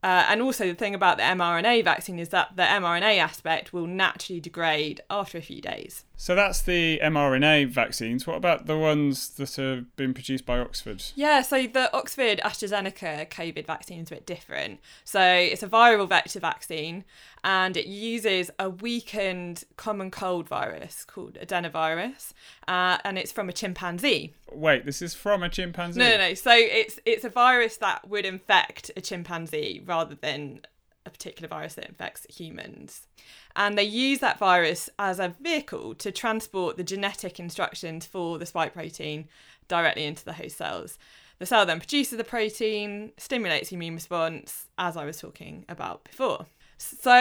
Uh, 0.01 0.25
and 0.29 0.41
also, 0.41 0.65
the 0.65 0.73
thing 0.73 0.95
about 0.95 1.17
the 1.17 1.23
mRNA 1.23 1.83
vaccine 1.83 2.19
is 2.19 2.29
that 2.29 2.55
the 2.55 2.63
mRNA 2.63 3.17
aspect 3.17 3.73
will 3.73 3.85
naturally 3.85 4.39
degrade 4.39 5.01
after 5.09 5.37
a 5.37 5.41
few 5.41 5.61
days. 5.61 6.05
So 6.21 6.35
that's 6.35 6.61
the 6.61 6.99
mRNA 7.01 7.69
vaccines. 7.69 8.27
What 8.27 8.35
about 8.35 8.65
the 8.65 8.77
ones 8.77 9.29
that 9.35 9.55
have 9.55 9.95
been 9.95 10.13
produced 10.13 10.45
by 10.45 10.59
Oxford? 10.59 11.01
Yeah, 11.15 11.41
so 11.41 11.65
the 11.65 11.89
Oxford 11.95 12.41
AstraZeneca 12.43 13.29
COVID 13.29 13.65
vaccine 13.65 14.01
is 14.01 14.11
a 14.11 14.15
bit 14.15 14.25
different. 14.25 14.81
So 15.05 15.21
it's 15.21 15.63
a 15.63 15.67
viral 15.69 16.09
vector 16.09 16.41
vaccine 16.41 17.05
and 17.45 17.77
it 17.77 17.85
uses 17.85 18.51
a 18.59 18.69
weakened 18.69 19.63
common 19.77 20.11
cold 20.11 20.49
virus 20.49 21.05
called 21.05 21.35
adenovirus 21.35 22.33
uh, 22.67 22.97
and 23.05 23.17
it's 23.17 23.31
from 23.31 23.47
a 23.47 23.53
chimpanzee. 23.53 24.33
Wait, 24.51 24.85
this 24.85 25.01
is 25.01 25.15
from 25.15 25.41
a 25.41 25.47
chimpanzee? 25.47 26.01
No, 26.01 26.09
no, 26.09 26.17
no. 26.17 26.33
So 26.33 26.51
it's 26.51 26.99
it's 27.05 27.23
a 27.23 27.29
virus 27.29 27.77
that 27.77 28.09
would 28.09 28.25
infect 28.25 28.91
a 28.97 29.01
chimpanzee 29.01 29.81
rather 29.85 30.15
than 30.15 30.63
a 31.09 31.11
particular 31.11 31.47
virus 31.47 31.73
that 31.73 31.89
infects 31.89 32.25
humans. 32.29 33.07
And 33.55 33.77
they 33.77 33.83
use 33.83 34.19
that 34.19 34.39
virus 34.39 34.89
as 34.97 35.19
a 35.19 35.35
vehicle 35.41 35.95
to 35.95 36.11
transport 36.11 36.77
the 36.77 36.83
genetic 36.83 37.39
instructions 37.39 38.05
for 38.05 38.37
the 38.37 38.45
spike 38.45 38.73
protein 38.73 39.27
directly 39.67 40.05
into 40.05 40.23
the 40.23 40.33
host 40.33 40.57
cells. 40.57 40.97
The 41.39 41.45
cell 41.45 41.65
then 41.65 41.79
produces 41.79 42.17
the 42.17 42.23
protein, 42.23 43.11
stimulates 43.17 43.69
the 43.69 43.75
immune 43.75 43.95
response, 43.95 44.67
as 44.77 44.95
I 44.95 45.05
was 45.05 45.19
talking 45.19 45.65
about 45.67 46.03
before. 46.03 46.45
So 46.81 47.11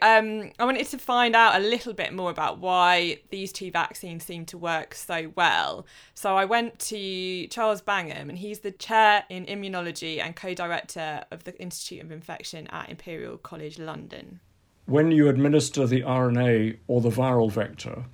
um, 0.00 0.52
I 0.60 0.64
wanted 0.64 0.86
to 0.86 0.98
find 0.98 1.34
out 1.34 1.56
a 1.56 1.58
little 1.58 1.92
bit 1.92 2.14
more 2.14 2.30
about 2.30 2.60
why 2.60 3.18
these 3.30 3.50
two 3.50 3.72
vaccines 3.72 4.22
seem 4.22 4.46
to 4.46 4.56
work 4.56 4.94
so 4.94 5.32
well. 5.34 5.86
So 6.14 6.36
I 6.36 6.44
went 6.44 6.78
to 6.78 7.48
Charles 7.48 7.82
Bangham, 7.82 8.28
and 8.28 8.38
he's 8.38 8.60
the 8.60 8.70
chair 8.70 9.24
in 9.28 9.44
immunology 9.46 10.22
and 10.22 10.36
co-director 10.36 11.24
of 11.32 11.42
the 11.42 11.60
Institute 11.60 12.04
of 12.04 12.12
Infection 12.12 12.68
at 12.68 12.90
Imperial 12.90 13.38
College 13.38 13.80
London. 13.80 14.38
When 14.86 15.10
you 15.10 15.28
administer 15.28 15.84
the 15.88 16.02
RNA 16.02 16.78
or 16.86 17.00
the 17.00 17.10
viral 17.10 17.50
vector, 17.50 18.04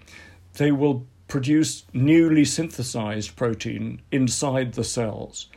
they 0.54 0.72
will 0.72 1.06
produce 1.28 1.84
newly 1.92 2.46
synthesized 2.46 3.36
protein 3.36 4.00
inside 4.10 4.72
the 4.72 4.84
cells. 4.84 5.50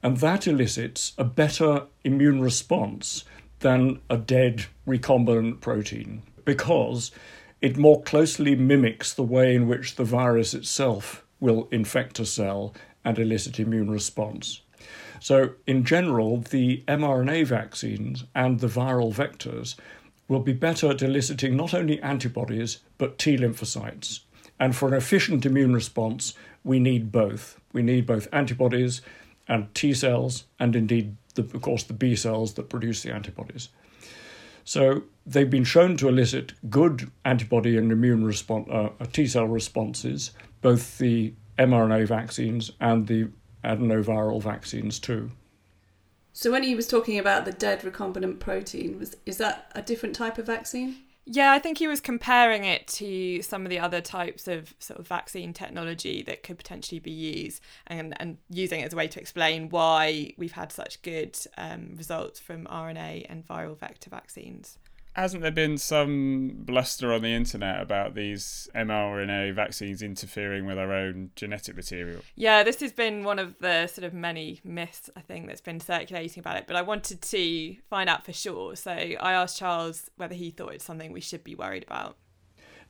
And 0.00 0.18
that 0.18 0.46
elicits 0.46 1.12
a 1.18 1.24
better 1.24 1.86
immune 2.04 2.40
response 2.40 3.24
than 3.62 4.00
a 4.10 4.16
dead 4.16 4.66
recombinant 4.86 5.60
protein 5.60 6.22
because 6.44 7.10
it 7.60 7.76
more 7.76 8.02
closely 8.02 8.54
mimics 8.54 9.14
the 9.14 9.22
way 9.22 9.54
in 9.54 9.66
which 9.66 9.94
the 9.94 10.04
virus 10.04 10.52
itself 10.52 11.24
will 11.40 11.68
infect 11.70 12.18
a 12.18 12.26
cell 12.26 12.74
and 13.04 13.18
elicit 13.18 13.58
immune 13.58 13.90
response. 13.90 14.62
So, 15.20 15.50
in 15.66 15.84
general, 15.84 16.38
the 16.38 16.82
mRNA 16.88 17.46
vaccines 17.46 18.24
and 18.34 18.58
the 18.58 18.66
viral 18.66 19.14
vectors 19.14 19.76
will 20.26 20.40
be 20.40 20.52
better 20.52 20.90
at 20.90 21.02
eliciting 21.02 21.56
not 21.56 21.74
only 21.74 22.00
antibodies 22.02 22.78
but 22.98 23.18
T 23.18 23.36
lymphocytes. 23.36 24.20
And 24.58 24.74
for 24.74 24.88
an 24.88 24.94
efficient 24.94 25.46
immune 25.46 25.74
response, 25.74 26.34
we 26.64 26.80
need 26.80 27.12
both. 27.12 27.60
We 27.72 27.82
need 27.82 28.06
both 28.06 28.28
antibodies 28.32 29.02
and 29.48 29.72
T 29.74 29.92
cells, 29.94 30.44
and 30.58 30.74
indeed 30.74 31.16
the, 31.34 31.42
of 31.42 31.62
course, 31.62 31.84
the 31.84 31.92
B 31.92 32.16
cells 32.16 32.54
that 32.54 32.68
produce 32.68 33.02
the 33.02 33.12
antibodies. 33.12 33.68
So 34.64 35.02
they've 35.26 35.50
been 35.50 35.64
shown 35.64 35.96
to 35.98 36.08
elicit 36.08 36.52
good 36.70 37.10
antibody 37.24 37.76
and 37.76 37.90
immune 37.90 38.24
response, 38.24 38.68
uh, 38.70 38.90
T 39.12 39.26
cell 39.26 39.46
responses, 39.46 40.32
both 40.60 40.98
the 40.98 41.34
mRNA 41.58 42.06
vaccines 42.06 42.70
and 42.80 43.06
the 43.06 43.28
adenoviral 43.64 44.42
vaccines 44.42 44.98
too. 44.98 45.30
So 46.32 46.50
when 46.50 46.62
he 46.62 46.74
was 46.74 46.86
talking 46.86 47.18
about 47.18 47.44
the 47.44 47.52
dead 47.52 47.82
recombinant 47.82 48.38
protein, 48.38 48.98
was 48.98 49.16
is 49.26 49.36
that 49.38 49.70
a 49.74 49.82
different 49.82 50.14
type 50.14 50.38
of 50.38 50.46
vaccine? 50.46 50.96
Yeah, 51.24 51.52
I 51.52 51.60
think 51.60 51.78
he 51.78 51.86
was 51.86 52.00
comparing 52.00 52.64
it 52.64 52.88
to 52.88 53.42
some 53.42 53.64
of 53.64 53.70
the 53.70 53.78
other 53.78 54.00
types 54.00 54.48
of 54.48 54.74
sort 54.80 54.98
of 54.98 55.06
vaccine 55.06 55.52
technology 55.52 56.22
that 56.22 56.42
could 56.42 56.58
potentially 56.58 56.98
be 56.98 57.12
used 57.12 57.62
and, 57.86 58.12
and 58.20 58.38
using 58.50 58.80
it 58.80 58.86
as 58.86 58.92
a 58.92 58.96
way 58.96 59.06
to 59.06 59.20
explain 59.20 59.68
why 59.68 60.34
we've 60.36 60.52
had 60.52 60.72
such 60.72 61.00
good 61.02 61.38
um, 61.56 61.94
results 61.96 62.40
from 62.40 62.64
RNA 62.66 63.26
and 63.28 63.46
viral 63.46 63.78
vector 63.78 64.10
vaccines 64.10 64.78
hasn't 65.14 65.42
there 65.42 65.50
been 65.50 65.76
some 65.76 66.52
bluster 66.54 67.12
on 67.12 67.22
the 67.22 67.34
internet 67.34 67.80
about 67.80 68.14
these 68.14 68.68
mRNA 68.74 69.54
vaccines 69.54 70.02
interfering 70.02 70.64
with 70.64 70.78
our 70.78 70.92
own 70.92 71.30
genetic 71.36 71.76
material? 71.76 72.22
Yeah, 72.34 72.62
this 72.62 72.80
has 72.80 72.92
been 72.92 73.24
one 73.24 73.38
of 73.38 73.58
the 73.58 73.86
sort 73.88 74.04
of 74.04 74.14
many 74.14 74.60
myths 74.64 75.10
I 75.14 75.20
think 75.20 75.46
that's 75.46 75.60
been 75.60 75.80
circulating 75.80 76.40
about 76.40 76.56
it, 76.56 76.66
but 76.66 76.76
I 76.76 76.82
wanted 76.82 77.20
to 77.22 77.76
find 77.90 78.08
out 78.08 78.24
for 78.24 78.32
sure. 78.32 78.74
So 78.76 78.90
I 78.90 79.32
asked 79.32 79.58
Charles 79.58 80.10
whether 80.16 80.34
he 80.34 80.50
thought 80.50 80.72
it's 80.72 80.84
something 80.84 81.12
we 81.12 81.20
should 81.20 81.44
be 81.44 81.54
worried 81.54 81.84
about. 81.84 82.16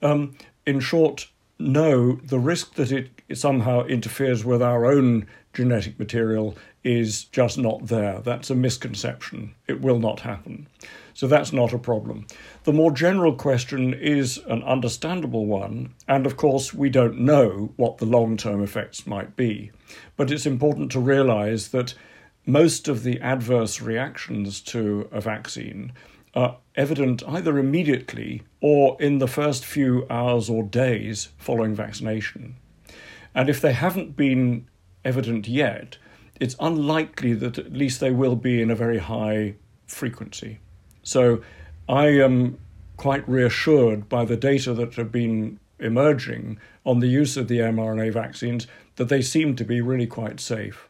Um, 0.00 0.36
in 0.66 0.80
short, 0.80 1.28
no, 1.62 2.16
the 2.16 2.38
risk 2.38 2.74
that 2.74 2.92
it 2.92 3.10
somehow 3.34 3.84
interferes 3.84 4.44
with 4.44 4.62
our 4.62 4.86
own 4.86 5.26
genetic 5.52 5.98
material 5.98 6.56
is 6.84 7.24
just 7.24 7.58
not 7.58 7.86
there. 7.86 8.20
That's 8.20 8.50
a 8.50 8.54
misconception. 8.54 9.54
It 9.68 9.80
will 9.80 9.98
not 9.98 10.20
happen. 10.20 10.66
So 11.14 11.26
that's 11.26 11.52
not 11.52 11.72
a 11.72 11.78
problem. 11.78 12.26
The 12.64 12.72
more 12.72 12.90
general 12.90 13.34
question 13.34 13.94
is 13.94 14.38
an 14.48 14.62
understandable 14.62 15.46
one, 15.46 15.94
and 16.08 16.26
of 16.26 16.36
course, 16.36 16.72
we 16.72 16.90
don't 16.90 17.20
know 17.20 17.72
what 17.76 17.98
the 17.98 18.06
long 18.06 18.36
term 18.36 18.62
effects 18.62 19.06
might 19.06 19.36
be. 19.36 19.70
But 20.16 20.30
it's 20.30 20.46
important 20.46 20.90
to 20.92 21.00
realize 21.00 21.68
that 21.68 21.94
most 22.46 22.88
of 22.88 23.02
the 23.02 23.20
adverse 23.20 23.80
reactions 23.80 24.60
to 24.62 25.08
a 25.12 25.20
vaccine 25.20 25.92
are 26.34 26.58
evident 26.74 27.22
either 27.28 27.58
immediately 27.58 28.42
or 28.60 28.96
in 29.00 29.18
the 29.18 29.28
first 29.28 29.64
few 29.64 30.06
hours 30.08 30.48
or 30.48 30.62
days 30.62 31.28
following 31.38 31.74
vaccination. 31.74 32.56
And 33.34 33.48
if 33.48 33.60
they 33.60 33.72
haven't 33.72 34.16
been 34.16 34.66
evident 35.04 35.48
yet, 35.48 35.98
it's 36.40 36.56
unlikely 36.60 37.34
that 37.34 37.58
at 37.58 37.72
least 37.72 38.00
they 38.00 38.10
will 38.10 38.36
be 38.36 38.62
in 38.62 38.70
a 38.70 38.74
very 38.74 38.98
high 38.98 39.54
frequency. 39.86 40.60
So 41.02 41.42
I 41.88 42.08
am 42.08 42.58
quite 42.96 43.28
reassured 43.28 44.08
by 44.08 44.24
the 44.24 44.36
data 44.36 44.72
that 44.74 44.94
have 44.94 45.12
been 45.12 45.58
emerging 45.78 46.58
on 46.86 47.00
the 47.00 47.08
use 47.08 47.36
of 47.36 47.48
the 47.48 47.58
mRNA 47.58 48.12
vaccines 48.12 48.66
that 48.96 49.08
they 49.08 49.22
seem 49.22 49.56
to 49.56 49.64
be 49.64 49.80
really 49.80 50.06
quite 50.06 50.40
safe. 50.40 50.88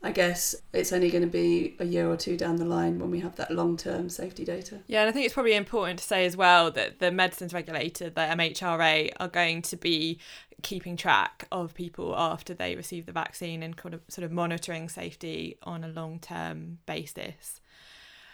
I 0.00 0.12
guess 0.12 0.54
it's 0.72 0.92
only 0.92 1.10
going 1.10 1.24
to 1.24 1.28
be 1.28 1.74
a 1.80 1.84
year 1.84 2.08
or 2.08 2.16
two 2.16 2.36
down 2.36 2.56
the 2.56 2.64
line 2.64 3.00
when 3.00 3.10
we 3.10 3.18
have 3.20 3.34
that 3.36 3.50
long 3.50 3.76
term 3.76 4.08
safety 4.08 4.44
data. 4.44 4.80
Yeah, 4.86 5.00
and 5.00 5.08
I 5.08 5.12
think 5.12 5.26
it's 5.26 5.34
probably 5.34 5.54
important 5.54 5.98
to 5.98 6.04
say 6.04 6.24
as 6.24 6.36
well 6.36 6.70
that 6.70 7.00
the 7.00 7.10
medicines 7.10 7.52
regulator, 7.52 8.08
the 8.08 8.20
MHRA, 8.20 9.10
are 9.18 9.28
going 9.28 9.60
to 9.62 9.76
be 9.76 10.20
keeping 10.62 10.96
track 10.96 11.46
of 11.50 11.74
people 11.74 12.14
after 12.16 12.54
they 12.54 12.76
receive 12.76 13.06
the 13.06 13.12
vaccine 13.12 13.62
and 13.62 13.76
kind 13.76 13.94
of 13.94 14.02
sort 14.08 14.24
of 14.24 14.30
monitoring 14.30 14.88
safety 14.88 15.56
on 15.64 15.82
a 15.82 15.88
long 15.88 16.20
term 16.20 16.78
basis. 16.86 17.60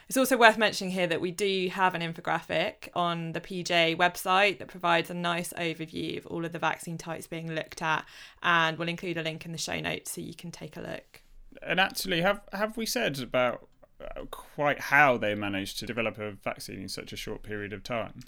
It's 0.06 0.18
also 0.18 0.37
worth 0.37 0.59
mentioning 0.59 0.92
here 0.92 1.06
that 1.06 1.23
we 1.23 1.30
do 1.30 1.71
have 1.73 1.94
an 1.94 2.02
infographic 2.02 2.88
on 2.94 3.33
the 3.33 3.40
PJ 3.40 3.97
website 3.97 4.59
that 4.59 4.68
provides 4.68 5.09
a 5.09 5.14
nice 5.14 5.54
overview 5.54 6.18
of 6.18 6.26
all 6.26 6.44
of 6.44 6.52
the 6.52 6.59
vaccine 6.59 6.99
types 6.99 7.26
being 7.26 7.54
looked 7.54 7.80
at, 7.80 8.04
and 8.42 8.78
we'll 8.78 8.90
include 8.90 9.16
a 9.16 9.23
link 9.23 9.47
in 9.47 9.52
the 9.52 9.59
show 9.59 9.80
notes 9.80 10.12
so 10.12 10.21
you 10.21 10.35
can 10.35 10.50
take 10.50 10.76
a 10.76 10.83
look 10.83 11.23
and 11.62 11.80
actually, 11.80 12.23
have 12.23 12.40
have 12.52 12.76
we 12.76 12.87
said 12.87 13.20
about 13.20 13.68
uh, 14.00 14.25
quite 14.30 14.80
how 14.80 15.16
they 15.16 15.34
managed 15.34 15.78
to 15.80 15.87
develop 15.87 16.18
a 16.18 16.32
vaccine 16.32 16.80
in 16.80 16.88
such 16.88 17.12
a 17.12 17.16
short 17.16 17.42
period 17.42 17.73
of 17.73 17.82
time? 17.82 18.20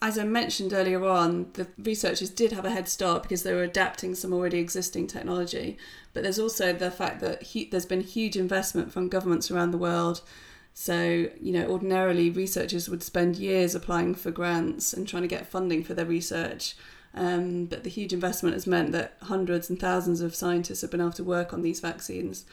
As 0.00 0.16
I 0.16 0.22
mentioned 0.24 0.72
earlier 0.72 1.04
on, 1.04 1.50
the 1.54 1.66
researchers 1.76 2.30
did 2.30 2.52
have 2.52 2.64
a 2.64 2.70
head 2.70 2.88
start 2.88 3.22
because 3.24 3.42
they 3.42 3.52
were 3.52 3.64
adapting 3.64 4.14
some 4.14 4.32
already 4.32 4.58
existing 4.58 5.08
technology. 5.08 5.76
But 6.12 6.22
there's 6.22 6.38
also 6.38 6.72
the 6.72 6.92
fact 6.92 7.20
that 7.20 7.42
he, 7.42 7.64
there's 7.64 7.84
been 7.84 8.02
huge 8.02 8.36
investment 8.36 8.92
from 8.92 9.08
governments 9.08 9.50
around 9.50 9.72
the 9.72 9.78
world. 9.78 10.20
So, 10.72 11.28
you 11.40 11.52
know, 11.52 11.66
ordinarily 11.66 12.30
researchers 12.30 12.88
would 12.88 13.02
spend 13.02 13.34
years 13.34 13.74
applying 13.74 14.14
for 14.14 14.30
grants 14.30 14.92
and 14.92 15.08
trying 15.08 15.22
to 15.22 15.28
get 15.28 15.48
funding 15.48 15.82
for 15.82 15.94
their 15.94 16.06
research. 16.06 16.76
Um, 17.14 17.64
but 17.66 17.84
the 17.84 17.90
huge 17.90 18.12
investment 18.12 18.54
has 18.54 18.66
meant 18.66 18.92
that 18.92 19.16
hundreds 19.22 19.70
and 19.70 19.80
thousands 19.80 20.20
of 20.20 20.34
scientists 20.34 20.82
have 20.82 20.90
been 20.90 21.00
able 21.00 21.12
to 21.12 21.24
work 21.24 21.52
on 21.52 21.62
these 21.62 21.80
vaccines. 21.80 22.44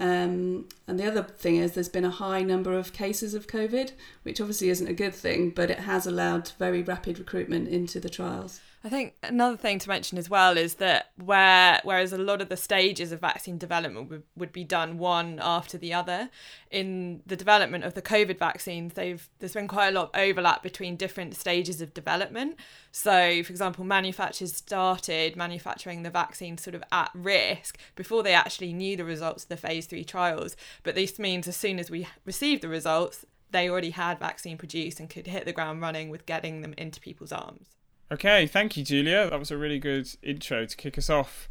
Um, 0.00 0.68
and 0.86 0.98
the 0.98 1.06
other 1.06 1.22
thing 1.22 1.56
is, 1.56 1.72
there's 1.72 1.88
been 1.88 2.04
a 2.04 2.10
high 2.10 2.42
number 2.42 2.72
of 2.72 2.92
cases 2.92 3.34
of 3.34 3.46
COVID, 3.46 3.92
which 4.22 4.40
obviously 4.40 4.70
isn't 4.70 4.86
a 4.86 4.92
good 4.94 5.14
thing, 5.14 5.50
but 5.50 5.70
it 5.70 5.80
has 5.80 6.06
allowed 6.06 6.52
very 6.58 6.82
rapid 6.82 7.18
recruitment 7.18 7.68
into 7.68 7.98
the 8.00 8.08
trials. 8.08 8.60
I 8.84 8.88
think 8.88 9.14
another 9.24 9.56
thing 9.56 9.80
to 9.80 9.88
mention 9.88 10.18
as 10.18 10.30
well 10.30 10.56
is 10.56 10.74
that 10.74 11.10
where 11.16 11.80
whereas 11.82 12.12
a 12.12 12.18
lot 12.18 12.40
of 12.40 12.48
the 12.48 12.56
stages 12.56 13.10
of 13.10 13.20
vaccine 13.20 13.58
development 13.58 14.08
would, 14.08 14.22
would 14.36 14.52
be 14.52 14.62
done 14.62 14.98
one 14.98 15.40
after 15.42 15.76
the 15.76 15.92
other, 15.92 16.30
in 16.70 17.22
the 17.26 17.34
development 17.34 17.82
of 17.82 17.94
the 17.94 18.02
COVID 18.02 18.38
vaccines, 18.38 18.94
they've 18.94 19.28
there's 19.40 19.54
been 19.54 19.66
quite 19.66 19.88
a 19.88 19.92
lot 19.92 20.10
of 20.14 20.20
overlap 20.20 20.62
between 20.62 20.94
different 20.94 21.34
stages 21.34 21.80
of 21.80 21.92
development. 21.92 22.56
So, 22.92 23.42
for 23.42 23.50
example, 23.50 23.84
manufacturers 23.84 24.54
started 24.54 25.34
manufacturing 25.34 26.04
the 26.04 26.10
vaccine 26.10 26.56
sort 26.56 26.76
of 26.76 26.84
at 26.92 27.10
risk 27.14 27.78
before 27.96 28.22
they 28.22 28.34
actually 28.34 28.72
knew 28.72 28.96
the 28.96 29.04
results 29.04 29.42
of 29.42 29.48
the 29.48 29.56
phase 29.56 29.86
three 29.86 30.04
trials. 30.04 30.54
But 30.84 30.94
this 30.94 31.18
means 31.18 31.48
as 31.48 31.56
soon 31.56 31.80
as 31.80 31.90
we 31.90 32.06
received 32.24 32.62
the 32.62 32.68
results, 32.68 33.24
they 33.50 33.68
already 33.68 33.90
had 33.90 34.20
vaccine 34.20 34.56
produced 34.56 35.00
and 35.00 35.10
could 35.10 35.26
hit 35.26 35.46
the 35.46 35.52
ground 35.52 35.80
running 35.80 36.10
with 36.10 36.26
getting 36.26 36.60
them 36.60 36.74
into 36.78 37.00
people's 37.00 37.32
arms. 37.32 37.77
Okay, 38.10 38.46
thank 38.46 38.76
you, 38.76 38.84
Julia. 38.84 39.28
That 39.28 39.38
was 39.38 39.50
a 39.50 39.58
really 39.58 39.78
good 39.78 40.08
intro 40.22 40.64
to 40.64 40.76
kick 40.76 40.96
us 40.96 41.10
off. 41.10 41.46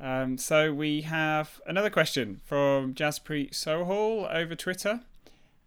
Um, 0.00 0.38
so 0.38 0.72
we 0.72 1.02
have 1.02 1.60
another 1.66 1.90
question 1.90 2.40
from 2.46 2.94
Jaspreet 2.94 3.50
Sohal 3.50 4.32
over 4.34 4.54
Twitter, 4.54 5.00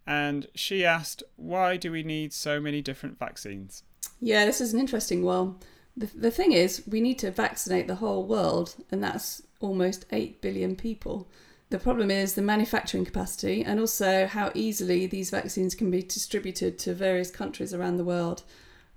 and 0.04 0.48
she 0.54 0.84
asked, 0.84 1.22
"Why 1.36 1.76
do 1.76 1.92
we 1.92 2.02
need 2.02 2.32
so 2.32 2.60
many 2.60 2.82
different 2.82 3.20
vaccines?" 3.20 3.84
Yeah, 4.20 4.44
this 4.44 4.60
is 4.60 4.72
an 4.72 4.80
interesting 4.80 5.22
one. 5.22 5.56
The, 5.96 6.06
the 6.06 6.30
thing 6.30 6.52
is, 6.52 6.82
we 6.88 7.00
need 7.00 7.18
to 7.20 7.30
vaccinate 7.30 7.86
the 7.86 7.96
whole 7.96 8.24
world, 8.24 8.74
and 8.90 9.02
that's 9.02 9.42
almost 9.60 10.06
8 10.10 10.40
billion 10.40 10.74
people. 10.74 11.28
The 11.70 11.78
problem 11.78 12.10
is 12.10 12.34
the 12.34 12.42
manufacturing 12.42 13.04
capacity 13.04 13.64
and 13.64 13.80
also 13.80 14.26
how 14.26 14.50
easily 14.54 15.06
these 15.06 15.30
vaccines 15.30 15.74
can 15.74 15.90
be 15.90 16.02
distributed 16.02 16.78
to 16.80 16.94
various 16.94 17.30
countries 17.30 17.72
around 17.72 17.96
the 17.96 18.04
world 18.04 18.42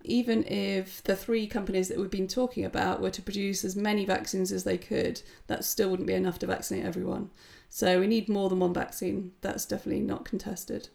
even 0.06 0.44
if 0.46 1.04
the 1.04 1.16
three 1.16 1.48
companies 1.48 1.88
that 1.88 1.98
we've 1.98 2.10
been 2.10 2.28
talking 2.28 2.66
about 2.66 3.02
were 3.02 3.12
to 3.12 3.22
produce 3.22 3.64
as 3.64 3.76
many 3.76 4.06
vaccines 4.06 4.52
as 4.52 4.64
they 4.64 4.78
could, 4.78 5.22
that 5.48 5.66
still 5.66 5.90
wouldn't 5.90 6.08
be 6.08 6.14
enough 6.14 6.40
to 6.40 6.48
vaccinate 6.48 6.86
everyone. 6.86 7.30
So 7.70 8.00
we 8.00 8.08
need 8.08 8.30
more 8.30 8.50
than 8.50 8.60
one 8.60 8.74
vaccine. 8.74 9.34
That's 9.42 9.66
definitely 9.66 10.02
not 10.02 10.26
contested. 10.26 10.90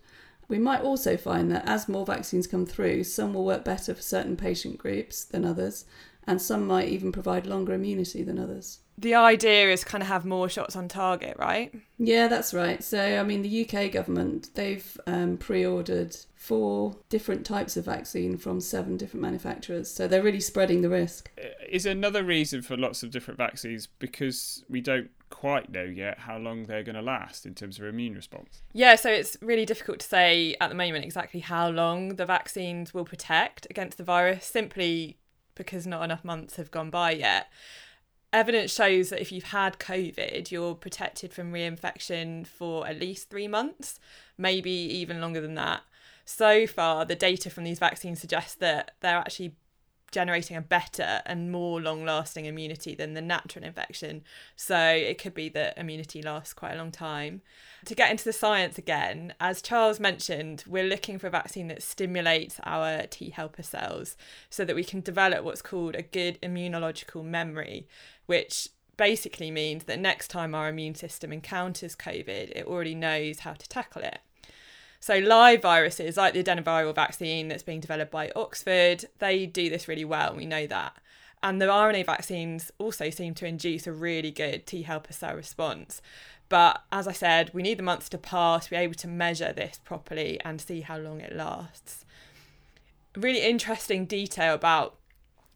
We 0.48 0.58
might 0.58 0.80
also 0.80 1.16
find 1.16 1.50
that 1.52 1.66
as 1.66 1.88
more 1.88 2.04
vaccines 2.04 2.46
come 2.46 2.66
through, 2.66 3.04
some 3.04 3.34
will 3.34 3.44
work 3.44 3.64
better 3.64 3.94
for 3.94 4.02
certain 4.02 4.36
patient 4.36 4.78
groups 4.78 5.24
than 5.24 5.44
others, 5.44 5.84
and 6.26 6.40
some 6.40 6.66
might 6.66 6.88
even 6.88 7.12
provide 7.12 7.46
longer 7.46 7.72
immunity 7.72 8.22
than 8.22 8.38
others. 8.38 8.80
The 8.98 9.14
idea 9.14 9.72
is 9.72 9.82
kind 9.82 10.02
of 10.02 10.08
have 10.08 10.26
more 10.26 10.48
shots 10.48 10.76
on 10.76 10.86
target, 10.86 11.36
right? 11.38 11.74
Yeah, 11.98 12.28
that's 12.28 12.52
right. 12.52 12.84
So, 12.84 13.18
I 13.18 13.22
mean, 13.22 13.40
the 13.42 13.66
UK 13.66 13.90
government, 13.90 14.50
they've 14.54 15.00
um, 15.06 15.38
pre 15.38 15.64
ordered 15.64 16.14
four 16.36 16.96
different 17.08 17.46
types 17.46 17.78
of 17.78 17.86
vaccine 17.86 18.36
from 18.36 18.60
seven 18.60 18.98
different 18.98 19.22
manufacturers. 19.22 19.90
So, 19.90 20.06
they're 20.06 20.22
really 20.22 20.40
spreading 20.40 20.82
the 20.82 20.90
risk. 20.90 21.30
Is 21.68 21.86
another 21.86 22.22
reason 22.22 22.60
for 22.60 22.76
lots 22.76 23.02
of 23.02 23.10
different 23.10 23.38
vaccines 23.38 23.86
because 23.86 24.64
we 24.68 24.82
don't 24.82 25.10
quite 25.30 25.70
know 25.70 25.84
yet 25.84 26.18
how 26.18 26.36
long 26.36 26.64
they're 26.64 26.82
going 26.82 26.96
to 26.96 27.02
last 27.02 27.46
in 27.46 27.54
terms 27.54 27.78
of 27.78 27.86
immune 27.86 28.14
response? 28.14 28.60
Yeah, 28.74 28.96
so 28.96 29.08
it's 29.08 29.38
really 29.40 29.64
difficult 29.64 30.00
to 30.00 30.06
say 30.06 30.56
at 30.60 30.68
the 30.68 30.74
moment 30.74 31.04
exactly 31.04 31.40
how 31.40 31.70
long 31.70 32.16
the 32.16 32.26
vaccines 32.26 32.92
will 32.92 33.04
protect 33.06 33.66
against 33.70 33.96
the 33.96 34.04
virus 34.04 34.44
simply 34.44 35.16
because 35.54 35.86
not 35.86 36.02
enough 36.02 36.24
months 36.24 36.56
have 36.56 36.70
gone 36.70 36.90
by 36.90 37.12
yet 37.12 37.48
evidence 38.32 38.72
shows 38.72 39.10
that 39.10 39.20
if 39.20 39.32
you've 39.32 39.44
had 39.44 39.78
COVID, 39.78 40.50
you're 40.50 40.74
protected 40.74 41.32
from 41.32 41.52
reinfection 41.52 42.46
for 42.46 42.86
at 42.86 43.00
least 43.00 43.28
three 43.28 43.48
months, 43.48 43.98
maybe 44.38 44.70
even 44.70 45.20
longer 45.20 45.40
than 45.40 45.54
that. 45.56 45.82
So 46.24 46.66
far, 46.66 47.04
the 47.04 47.16
data 47.16 47.50
from 47.50 47.64
these 47.64 47.78
vaccines 47.78 48.20
suggests 48.20 48.54
that 48.56 48.92
they're 49.00 49.16
actually 49.16 49.56
generating 50.10 50.56
a 50.56 50.60
better 50.60 51.22
and 51.24 51.52
more 51.52 51.80
long 51.80 52.04
lasting 52.04 52.46
immunity 52.46 52.94
than 52.94 53.14
the 53.14 53.20
natural 53.20 53.64
infection. 53.64 54.22
So 54.56 54.78
it 54.78 55.18
could 55.18 55.34
be 55.34 55.48
that 55.50 55.78
immunity 55.78 56.22
lasts 56.22 56.52
quite 56.52 56.74
a 56.74 56.78
long 56.78 56.90
time. 56.90 57.42
To 57.86 57.94
get 57.94 58.10
into 58.10 58.24
the 58.24 58.32
science 58.32 58.78
again, 58.78 59.34
as 59.40 59.62
Charles 59.62 60.00
mentioned, 60.00 60.64
we're 60.66 60.84
looking 60.84 61.18
for 61.18 61.28
a 61.28 61.30
vaccine 61.30 61.68
that 61.68 61.82
stimulates 61.82 62.60
our 62.64 63.06
T 63.06 63.30
helper 63.30 63.62
cells 63.62 64.16
so 64.50 64.64
that 64.64 64.76
we 64.76 64.84
can 64.84 65.00
develop 65.00 65.44
what's 65.44 65.62
called 65.62 65.94
a 65.94 66.02
good 66.02 66.40
immunological 66.42 67.24
memory, 67.24 67.86
which 68.26 68.68
basically 68.96 69.50
means 69.50 69.84
that 69.84 69.98
next 69.98 70.28
time 70.28 70.54
our 70.54 70.68
immune 70.68 70.94
system 70.94 71.32
encounters 71.32 71.96
COVID, 71.96 72.50
it 72.50 72.66
already 72.66 72.94
knows 72.94 73.40
how 73.40 73.54
to 73.54 73.68
tackle 73.68 74.02
it. 74.02 74.18
So, 75.00 75.16
live 75.18 75.62
viruses 75.62 76.18
like 76.18 76.34
the 76.34 76.44
adenoviral 76.44 76.94
vaccine 76.94 77.48
that's 77.48 77.62
being 77.62 77.80
developed 77.80 78.12
by 78.12 78.30
Oxford, 78.36 79.06
they 79.18 79.46
do 79.46 79.70
this 79.70 79.88
really 79.88 80.04
well, 80.04 80.34
we 80.36 80.44
know 80.44 80.66
that. 80.66 80.94
And 81.42 81.60
the 81.60 81.66
RNA 81.66 82.04
vaccines 82.04 82.70
also 82.78 83.08
seem 83.08 83.34
to 83.36 83.46
induce 83.46 83.86
a 83.86 83.92
really 83.92 84.30
good 84.30 84.66
T 84.66 84.82
helper 84.82 85.14
cell 85.14 85.34
response. 85.34 86.02
But 86.50 86.82
as 86.92 87.08
I 87.08 87.12
said, 87.12 87.50
we 87.54 87.62
need 87.62 87.78
the 87.78 87.82
months 87.82 88.08
to 88.10 88.18
pass 88.18 88.64
to 88.64 88.70
be 88.70 88.76
able 88.76 88.94
to 88.94 89.08
measure 89.08 89.52
this 89.52 89.80
properly 89.84 90.38
and 90.44 90.60
see 90.60 90.82
how 90.82 90.98
long 90.98 91.20
it 91.20 91.34
lasts. 91.34 92.04
Really 93.16 93.42
interesting 93.42 94.04
detail 94.04 94.54
about 94.54 94.96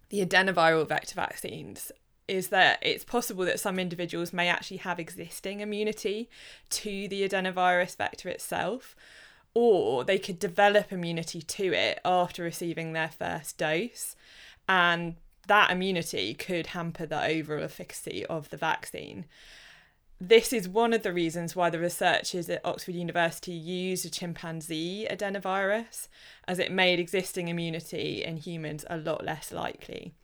the 0.08 0.24
adenoviral 0.24 0.88
vector 0.88 1.16
vaccines 1.16 1.92
is 2.28 2.48
that 2.48 2.78
it's 2.80 3.04
possible 3.04 3.44
that 3.44 3.60
some 3.60 3.78
individuals 3.78 4.32
may 4.32 4.48
actually 4.48 4.78
have 4.78 4.98
existing 4.98 5.60
immunity 5.60 6.30
to 6.70 7.08
the 7.08 7.28
adenovirus 7.28 7.96
vector 7.96 8.28
itself, 8.28 8.96
or 9.54 10.04
they 10.04 10.18
could 10.18 10.38
develop 10.38 10.92
immunity 10.92 11.40
to 11.40 11.73
it 11.73 12.00
after 12.04 12.42
receiving 12.42 12.92
their 12.92 13.08
first 13.08 13.56
dose. 13.56 14.16
And 14.68 15.16
that 15.46 15.70
immunity 15.70 16.34
could 16.34 16.68
hamper 16.68 17.06
the 17.06 17.25
overall 17.25 17.64
efficacy 17.64 18.26
of 18.26 18.50
the 18.50 18.56
vaccine. 18.56 19.26
This 20.20 20.52
is 20.52 20.68
one 20.68 20.92
of 20.92 21.02
the 21.02 21.12
reasons 21.12 21.54
why 21.54 21.70
the 21.70 21.78
researchers 21.78 22.49
at 22.49 22.64
Oxford 22.64 22.94
University 22.94 23.52
used 23.52 24.06
a 24.06 24.11
chimpanzee 24.11 25.06
adenovirus, 25.11 26.08
as 26.49 26.58
it 26.58 26.73
made 26.73 26.99
existing 26.99 27.49
immunity 27.49 28.25
in 28.25 28.38
humans 28.38 28.84
a 28.88 28.96
lot 28.96 29.25
less 29.25 29.52
likely. 29.52 30.14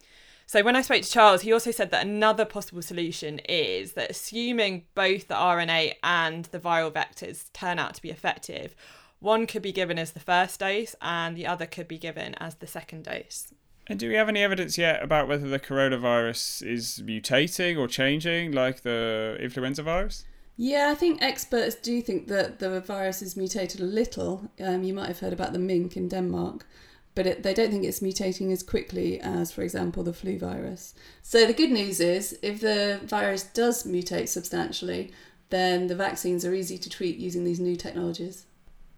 So 0.47 0.63
when 0.63 0.75
I 0.75 0.83
spoke 0.83 1.03
to 1.03 1.11
Charles, 1.11 1.43
he 1.43 1.53
also 1.53 1.71
said 1.71 1.91
that 1.91 2.05
another 2.05 2.45
possible 2.45 2.83
solution 2.83 3.41
is 3.41 3.93
that 3.93 4.11
assuming 4.11 4.85
both 4.95 5.29
the 5.29 5.35
RNA 5.35 5.95
and 6.03 6.47
the 6.47 6.59
viral 6.59 6.91
vectors 6.91 7.53
turn 7.53 7.79
out 7.79 7.95
to 7.95 8.03
be 8.03 8.11
effective, 8.11 8.75
One 9.21 9.47
could 9.47 9.63
be 9.63 9.73
given 9.73 9.99
as 9.99 10.13
the 10.13 10.21
first 10.21 10.61
dose, 10.61 10.97
and 11.01 11.37
the 11.37 11.47
other 11.47 11.67
could 11.67 11.87
be 11.87 11.99
given 11.99 12.35
as 12.35 12.57
the 12.57 12.67
second 12.67 13.05
dose. 13.05 13.53
And 13.87 13.99
do 13.99 14.09
we 14.09 14.15
have 14.15 14.29
any 14.29 14.43
evidence 14.43 14.79
yet 14.79 15.03
about 15.03 15.29
whether 15.29 15.49
the 15.49 15.59
coronavirus 15.59 16.67
is 16.67 17.03
mutating 17.05 17.79
or 17.79 17.89
changing 17.89 18.53
like 18.53 18.83
the 18.83 19.37
influenza 19.41 19.83
virus? 19.83 20.25
Yeah, 20.57 20.91
I 20.91 20.95
think 20.95 21.23
experts 21.23 21.75
do 21.75 22.01
think 22.01 22.29
that 22.29 22.59
the 22.59 22.81
virus 22.81 23.23
is 23.23 23.37
mutated 23.37 23.81
a 23.81 23.85
little. 23.85 24.51
Um, 24.61 24.83
you 24.83 24.95
might 24.95 25.09
have 25.09 25.21
heard 25.21 25.33
about 25.33 25.53
the 25.53 25.59
mink 25.59 25.97
in 25.97 26.09
Denmark, 26.09 26.67
but 27.15 27.27
it, 27.27 27.43
they 27.43 27.53
don't 27.53 27.71
think 27.71 27.85
it's 27.85 28.01
mutating 28.01 28.53
as 28.53 28.63
quickly 28.63 29.21
as, 29.21 29.51
for 29.51 29.63
example, 29.63 30.03
the 30.03 30.13
flu 30.13 30.39
virus. 30.39 30.95
So 31.23 31.47
the 31.47 31.53
good 31.53 31.71
news 31.71 31.99
is, 31.99 32.39
if 32.43 32.61
the 32.61 33.01
virus 33.05 33.43
does 33.43 33.85
mutate 33.85 34.29
substantially, 34.29 35.13
then 35.49 35.89
the 35.89 35.97
vaccines 35.97 36.45
are 36.45 36.55
easy 36.55 36.79
to 36.79 36.89
treat 36.89 37.17
using 37.17 37.45
these 37.45 37.59
new 37.59 37.75
technologies. 37.75 38.47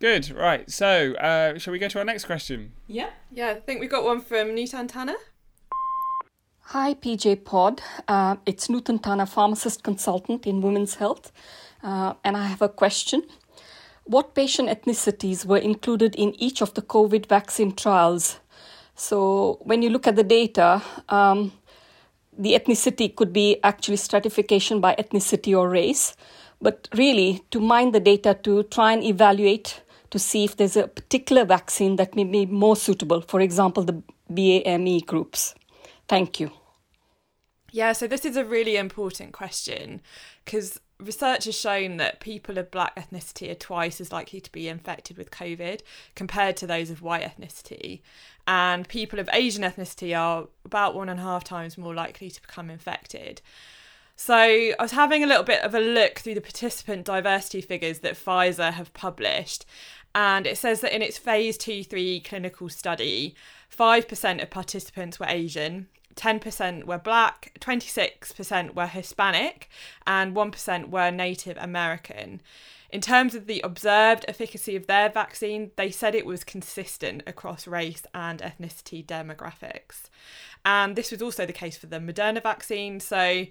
Good, 0.03 0.33
right. 0.33 0.69
So, 0.69 1.13
uh, 1.15 1.57
shall 1.59 1.71
we 1.71 1.79
go 1.79 1.87
to 1.87 2.01
our 2.01 2.05
next 2.05 2.25
question? 2.25 2.73
Yeah. 2.89 3.11
Yeah, 3.31 3.51
I 3.51 3.61
think 3.61 3.81
we 3.81 3.87
got 3.87 4.03
one 4.03 4.21
from 4.21 4.49
Nutan 4.49 4.89
Tanner. 4.89 5.15
Hi, 6.75 6.95
PJ 6.95 7.45
Pod. 7.45 7.81
Uh, 8.09 8.35
it's 8.45 8.67
Nutan 8.67 9.01
Tanner, 9.01 9.27
pharmacist 9.27 9.85
consultant 9.85 10.45
in 10.45 10.61
women's 10.61 10.97
health, 10.97 11.31
uh, 11.85 12.15
and 12.25 12.37
I 12.37 12.49
have 12.49 12.61
a 12.63 12.69
question. 12.69 13.23
What 14.03 14.35
patient 14.35 14.69
ethnicities 14.71 15.45
were 15.47 15.59
included 15.59 16.17
in 16.17 16.35
each 16.35 16.63
of 16.63 16.75
the 16.75 16.83
COVID 16.83 17.27
vaccine 17.27 17.73
trials? 17.73 18.41
So, 18.97 19.61
when 19.63 19.83
you 19.83 19.91
look 19.91 20.09
at 20.09 20.17
the 20.17 20.25
data, 20.25 20.83
um, 21.11 21.53
the 22.37 22.55
ethnicity 22.55 23.15
could 23.15 23.33
be 23.33 23.61
actually 23.63 23.99
stratification 23.99 24.81
by 24.81 24.97
ethnicity 24.97 25.57
or 25.57 25.69
race, 25.69 26.17
but 26.61 26.89
really 26.93 27.45
to 27.53 27.61
mine 27.61 27.93
the 27.93 28.01
data 28.01 28.37
to 28.43 28.65
try 28.65 28.93
and 28.93 29.05
evaluate 29.05 29.82
to 30.13 30.19
see 30.19 30.45
if 30.45 30.57
there's 30.57 30.77
a 30.77 30.87
particular 30.87 31.45
vaccine 31.45 31.97
that 31.97 32.15
may 32.15 32.25
be 32.25 32.47
more 32.47 32.77
suitable, 32.77 33.23
for 33.23 33.41
example, 33.41 33.83
the 33.83 34.03
BAME 34.31 35.05
groups. 35.07 35.55
Thank 36.07 36.39
you. 36.39 36.53
Yeah, 37.71 37.93
so 37.93 38.07
this 38.07 38.27
is 38.27 38.37
a 38.37 38.45
really 38.45 38.77
important 38.77 39.33
question 39.33 40.03
because 40.45 40.79
research 41.01 41.47
has 41.47 41.59
shown 41.59 41.97
that 41.97 42.21
people 42.21 42.59
of 42.59 42.71
black 42.71 42.95
ethnicity 42.95 43.51
are 43.51 43.55
twice 43.55 43.99
as 44.03 44.13
likely 44.13 44.43
to 44.43 44.53
be 44.53 44.69
infected 44.69 45.17
with 45.17 45.31
COVID 45.31 45.81
compared 46.15 46.59
to 46.59 46.67
those 46.67 46.91
of 46.91 47.01
white 47.01 47.25
ethnicity. 47.25 48.03
And 48.47 48.87
people 48.87 49.19
of 49.19 49.31
Asian 49.33 49.63
ethnicity 49.63 50.17
are 50.17 50.49
about 50.67 50.95
one 50.95 51.09
and 51.09 51.19
a 51.19 51.23
half 51.23 51.45
times 51.45 51.79
more 51.79 51.95
likely 51.95 52.31
to 52.31 52.43
become 52.43 52.69
infected. 52.69 53.41
So 54.17 54.35
I 54.35 54.75
was 54.79 54.93
having 54.93 55.25
a 55.25 55.27
little 55.27 55.43
bit 55.43 55.63
of 55.63 55.75
a 55.75 55.81
look 55.81 56.19
through 56.19 56.35
the 56.35 56.41
participant 56.41 57.05
diversity 57.05 57.61
figures 57.61 58.01
that 58.01 58.15
Pfizer 58.15 58.73
have 58.73 58.93
published. 58.95 59.65
And 60.15 60.47
it 60.47 60.59
says 60.59 60.81
that 60.83 60.95
in 60.95 61.03
its 61.03 61.19
phase 61.19 61.57
2 61.57 61.85
3 61.85 62.21
clinical 62.21 62.69
study, 62.69 63.35
5% 63.75 64.43
of 64.43 64.51
participants 64.51 65.19
were 65.19 65.27
Asian, 65.29 65.89
10% 66.15 66.85
were 66.85 66.99
black, 66.99 67.57
26% 67.61 68.75
were 68.75 68.87
Hispanic, 68.87 69.71
and 70.07 70.37
1% 70.37 70.91
were 70.91 71.11
Native 71.11 71.57
American. 71.57 72.43
In 72.91 73.01
terms 73.01 73.35
of 73.35 73.47
the 73.47 73.63
observed 73.63 74.27
efficacy 74.29 74.77
of 74.77 74.87
their 74.87 75.09
vaccine, 75.09 75.71
they 75.77 75.91
said 75.91 76.15
it 76.15 76.27
was 76.27 76.45
consistent 76.45 77.23
across 77.27 77.67
race 77.67 78.03
and 78.15 78.41
ethnicity 78.41 79.05
demographics. 79.05 80.11
And 80.63 80.95
this 80.95 81.11
was 81.11 81.23
also 81.23 81.47
the 81.47 81.55
case 81.55 81.79
for 81.79 81.87
the 81.87 81.99
Moderna 81.99 82.43
vaccine. 82.43 83.01
So, 83.01 83.47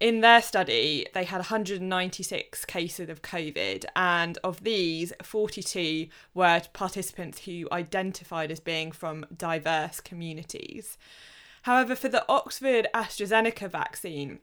in 0.00 0.20
their 0.20 0.42
study, 0.42 1.06
they 1.14 1.24
had 1.24 1.38
196 1.38 2.64
cases 2.64 3.08
of 3.08 3.22
COVID, 3.22 3.84
and 3.94 4.38
of 4.44 4.62
these, 4.62 5.12
42 5.22 6.08
were 6.34 6.62
participants 6.72 7.44
who 7.44 7.68
identified 7.72 8.50
as 8.50 8.60
being 8.60 8.92
from 8.92 9.26
diverse 9.36 10.00
communities. 10.00 10.98
However, 11.62 11.96
for 11.96 12.08
the 12.08 12.24
Oxford 12.28 12.86
AstraZeneca 12.94 13.70
vaccine, 13.70 14.38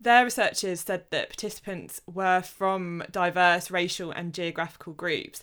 their 0.00 0.24
researchers 0.24 0.80
said 0.80 1.04
that 1.10 1.30
participants 1.30 2.00
were 2.12 2.42
from 2.42 3.02
diverse 3.10 3.70
racial 3.70 4.10
and 4.10 4.34
geographical 4.34 4.92
groups, 4.92 5.42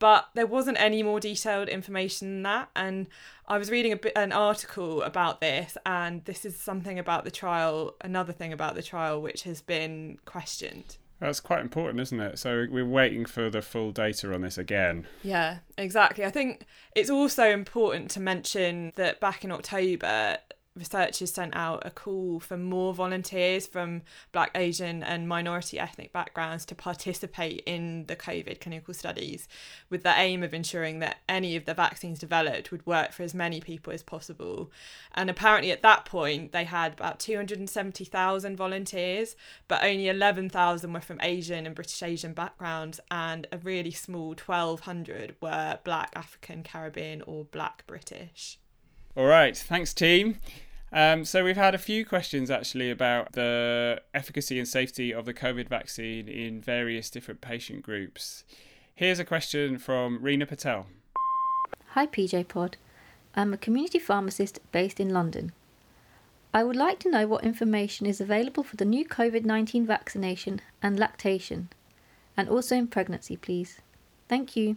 but 0.00 0.28
there 0.34 0.46
wasn't 0.46 0.80
any 0.80 1.04
more 1.04 1.20
detailed 1.20 1.68
information 1.68 2.28
than 2.28 2.42
that. 2.42 2.70
And 2.74 3.06
I 3.46 3.58
was 3.58 3.70
reading 3.70 3.92
a 3.92 3.96
bit, 3.96 4.12
an 4.16 4.32
article 4.32 5.02
about 5.02 5.40
this, 5.40 5.76
and 5.86 6.24
this 6.24 6.44
is 6.44 6.58
something 6.58 6.98
about 6.98 7.24
the 7.24 7.30
trial, 7.30 7.94
another 8.00 8.32
thing 8.32 8.52
about 8.52 8.74
the 8.74 8.82
trial, 8.82 9.22
which 9.22 9.44
has 9.44 9.60
been 9.60 10.18
questioned. 10.24 10.96
That's 11.20 11.38
quite 11.38 11.60
important, 11.60 12.00
isn't 12.00 12.18
it? 12.18 12.38
So 12.38 12.66
we're 12.70 12.86
waiting 12.86 13.26
for 13.26 13.50
the 13.50 13.60
full 13.60 13.92
data 13.92 14.32
on 14.32 14.40
this 14.40 14.56
again. 14.56 15.06
Yeah, 15.22 15.58
exactly. 15.76 16.24
I 16.24 16.30
think 16.30 16.64
it's 16.96 17.10
also 17.10 17.50
important 17.50 18.10
to 18.12 18.20
mention 18.20 18.92
that 18.96 19.20
back 19.20 19.44
in 19.44 19.52
October, 19.52 20.38
researchers 20.80 21.30
sent 21.30 21.54
out 21.54 21.86
a 21.86 21.90
call 21.90 22.40
for 22.40 22.56
more 22.56 22.92
volunteers 22.92 23.66
from 23.66 24.02
Black, 24.32 24.50
Asian, 24.56 25.04
and 25.04 25.28
minority 25.28 25.78
ethnic 25.78 26.12
backgrounds 26.12 26.64
to 26.64 26.74
participate 26.74 27.62
in 27.66 28.06
the 28.06 28.16
COVID 28.16 28.60
clinical 28.60 28.94
studies 28.94 29.46
with 29.90 30.02
the 30.02 30.18
aim 30.18 30.42
of 30.42 30.52
ensuring 30.52 30.98
that 30.98 31.18
any 31.28 31.54
of 31.54 31.66
the 31.66 31.74
vaccines 31.74 32.18
developed 32.18 32.72
would 32.72 32.84
work 32.86 33.12
for 33.12 33.22
as 33.22 33.34
many 33.34 33.60
people 33.60 33.92
as 33.92 34.02
possible. 34.02 34.72
And 35.14 35.30
apparently, 35.30 35.70
at 35.70 35.82
that 35.82 36.06
point, 36.06 36.52
they 36.52 36.64
had 36.64 36.94
about 36.94 37.20
270,000 37.20 38.56
volunteers, 38.56 39.36
but 39.68 39.84
only 39.84 40.08
11,000 40.08 40.92
were 40.92 41.00
from 41.00 41.20
Asian 41.20 41.66
and 41.66 41.74
British 41.74 42.02
Asian 42.02 42.32
backgrounds, 42.32 42.98
and 43.10 43.46
a 43.52 43.58
really 43.58 43.92
small 43.92 44.28
1,200 44.30 45.36
were 45.42 45.78
Black, 45.84 46.10
African, 46.16 46.62
Caribbean, 46.62 47.22
or 47.22 47.44
Black 47.44 47.86
British. 47.86 48.58
All 49.16 49.26
right, 49.26 49.56
thanks, 49.56 49.92
team. 49.92 50.38
Um, 50.92 51.24
so 51.24 51.44
we've 51.44 51.56
had 51.56 51.74
a 51.74 51.78
few 51.78 52.04
questions 52.04 52.50
actually 52.50 52.90
about 52.90 53.32
the 53.32 54.02
efficacy 54.12 54.58
and 54.58 54.66
safety 54.66 55.14
of 55.14 55.24
the 55.24 55.34
COVID 55.34 55.68
vaccine 55.68 56.28
in 56.28 56.60
various 56.60 57.10
different 57.10 57.40
patient 57.40 57.82
groups. 57.82 58.44
Here's 58.94 59.20
a 59.20 59.24
question 59.24 59.78
from 59.78 60.18
Reena 60.18 60.48
Patel. 60.48 60.86
Hi, 61.90 62.06
PJ 62.06 62.48
Pod. 62.48 62.76
I'm 63.34 63.52
a 63.52 63.56
community 63.56 64.00
pharmacist 64.00 64.58
based 64.72 64.98
in 64.98 65.10
London. 65.10 65.52
I 66.52 66.64
would 66.64 66.74
like 66.74 66.98
to 67.00 67.10
know 67.10 67.28
what 67.28 67.44
information 67.44 68.06
is 68.06 68.20
available 68.20 68.64
for 68.64 68.74
the 68.74 68.84
new 68.84 69.06
COVID 69.06 69.44
19 69.44 69.86
vaccination 69.86 70.60
and 70.82 70.98
lactation, 70.98 71.68
and 72.36 72.48
also 72.48 72.74
in 72.74 72.88
pregnancy, 72.88 73.36
please. 73.36 73.80
Thank 74.28 74.56
you. 74.56 74.76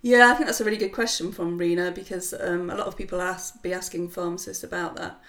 Yeah, 0.00 0.30
I 0.30 0.34
think 0.34 0.46
that's 0.46 0.60
a 0.60 0.64
really 0.64 0.76
good 0.76 0.92
question 0.92 1.32
from 1.32 1.58
Reena 1.58 1.94
because 1.94 2.32
um, 2.32 2.70
a 2.70 2.76
lot 2.76 2.86
of 2.86 2.96
people 2.96 3.20
ask 3.20 3.60
be 3.62 3.72
asking 3.72 4.10
pharmacists 4.10 4.62
about 4.62 4.96
that. 4.96 5.20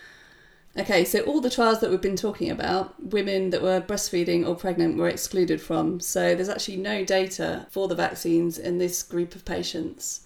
Okay, 0.77 1.03
so 1.03 1.21
all 1.21 1.41
the 1.41 1.49
trials 1.49 1.79
that 1.79 1.89
we've 1.89 1.99
been 1.99 2.15
talking 2.15 2.51
about, 2.51 2.93
women 3.03 3.49
that 3.49 3.63
were 3.63 3.81
breastfeeding 3.81 4.47
or 4.47 4.55
pregnant 4.55 4.97
were 4.97 5.09
excluded 5.09 5.59
from. 5.59 5.99
So 5.99 6.35
there's 6.35 6.49
actually 6.49 6.77
no 6.77 7.03
data 7.03 7.65
for 7.71 7.87
the 7.87 7.95
vaccines 7.95 8.59
in 8.59 8.77
this 8.77 9.01
group 9.01 9.33
of 9.33 9.43
patients. 9.45 10.21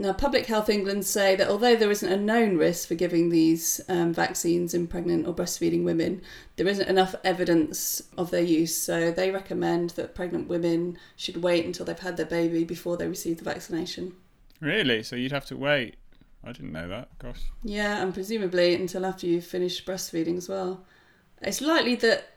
Now, 0.00 0.12
Public 0.12 0.46
Health 0.46 0.68
England 0.68 1.04
say 1.04 1.34
that 1.34 1.48
although 1.48 1.74
there 1.74 1.90
isn't 1.90 2.12
a 2.12 2.16
known 2.16 2.56
risk 2.56 2.86
for 2.86 2.94
giving 2.94 3.30
these 3.30 3.80
um, 3.88 4.14
vaccines 4.14 4.72
in 4.72 4.86
pregnant 4.86 5.26
or 5.26 5.34
breastfeeding 5.34 5.82
women, 5.82 6.22
there 6.54 6.68
isn't 6.68 6.88
enough 6.88 7.16
evidence 7.24 8.04
of 8.16 8.30
their 8.30 8.42
use. 8.42 8.76
So 8.76 9.10
they 9.10 9.32
recommend 9.32 9.90
that 9.90 10.14
pregnant 10.14 10.46
women 10.46 10.98
should 11.16 11.42
wait 11.42 11.66
until 11.66 11.84
they've 11.84 11.98
had 11.98 12.16
their 12.16 12.26
baby 12.26 12.62
before 12.62 12.96
they 12.96 13.08
receive 13.08 13.38
the 13.38 13.44
vaccination. 13.44 14.14
Really? 14.60 15.02
So 15.02 15.16
you'd 15.16 15.32
have 15.32 15.46
to 15.46 15.56
wait? 15.56 15.96
I 16.44 16.52
didn't 16.52 16.72
know 16.72 16.86
that. 16.86 17.08
Gosh. 17.18 17.42
Yeah, 17.64 18.00
and 18.00 18.14
presumably 18.14 18.76
until 18.76 19.04
after 19.04 19.26
you've 19.26 19.44
finished 19.44 19.84
breastfeeding 19.84 20.36
as 20.36 20.48
well. 20.48 20.84
It's 21.42 21.60
likely 21.60 21.96
that 21.96 22.28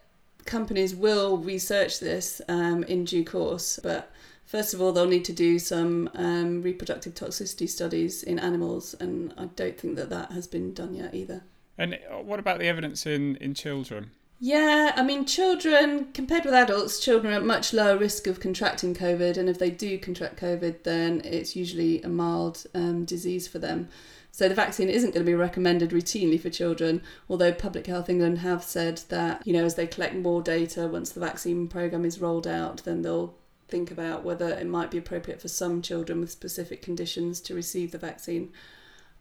companies 0.46 0.96
will 0.96 1.38
research 1.38 2.00
this 2.00 2.42
um, 2.48 2.84
in 2.86 3.06
due 3.06 3.24
course, 3.24 3.80
but 3.84 4.12
First 4.46 4.74
of 4.74 4.82
all, 4.82 4.92
they'll 4.92 5.08
need 5.08 5.26
to 5.26 5.34
do 5.34 5.60
some 5.60 6.10
um, 6.14 6.62
reproductive 6.62 7.14
toxicity 7.14 7.70
studies 7.70 8.22
in 8.22 8.38
animals, 8.38 8.94
and 9.00 9.34
I 9.38 9.46
don't 9.46 9.80
think 9.80 9.96
that 9.96 10.10
that 10.10 10.32
has 10.34 10.48
been 10.48 10.74
done 10.74 10.94
yet 10.94 11.14
either. 11.14 11.44
And 11.78 11.94
uh, 11.94 12.18
what 12.18 12.40
about 12.40 12.60
the 12.60 12.68
evidence 12.68 13.06
in, 13.06 13.38
in 13.38 13.54
children? 13.54 14.12
Yeah, 14.44 14.92
I 14.96 15.04
mean, 15.04 15.26
children, 15.26 16.12
compared 16.14 16.46
with 16.46 16.56
adults, 16.56 17.00
children 17.00 17.32
are 17.32 17.38
at 17.38 17.46
much 17.46 17.74
lower 17.74 17.96
risk 17.96 18.26
of 18.26 18.40
contracting 18.40 18.96
COVID, 18.96 19.38
and 19.38 19.48
if 19.48 19.60
they 19.60 19.70
do 19.70 20.00
contract 20.00 20.40
COVID, 20.40 20.84
then 20.84 21.22
it's 21.24 21.56
usually 21.56 22.02
a 22.02 22.10
mild 22.10 22.66
um, 22.74 23.06
disease 23.06 23.48
for 23.48 23.60
them. 23.60 23.88
So 24.32 24.50
the 24.50 24.56
vaccine 24.56 24.90
isn't 24.90 25.14
going 25.14 25.26
to 25.26 25.30
be 25.30 25.36
recommended 25.36 25.92
routinely 25.92 26.42
for 26.42 26.50
children, 26.50 27.04
although 27.30 27.52
Public 27.52 27.86
Health 27.86 28.10
England 28.10 28.40
have 28.40 28.64
said 28.64 29.02
that, 29.10 29.46
you 29.46 29.54
know, 29.54 29.66
as 29.66 29.76
they 29.76 29.86
collect 29.86 30.16
more 30.16 30.42
data, 30.42 30.88
once 30.88 31.12
the 31.12 31.20
vaccine 31.20 31.68
programme 31.68 32.06
is 32.06 32.20
rolled 32.20 32.48
out, 32.48 32.84
then 32.84 33.02
they'll 33.02 33.36
think 33.72 33.90
about 33.90 34.24
whether 34.24 34.50
it 34.50 34.68
might 34.68 34.92
be 34.92 34.98
appropriate 34.98 35.42
for 35.42 35.48
some 35.48 35.82
children 35.82 36.20
with 36.20 36.30
specific 36.30 36.82
conditions 36.82 37.40
to 37.42 37.56
receive 37.56 37.92
the 37.92 37.98
vaccine. 37.98 38.52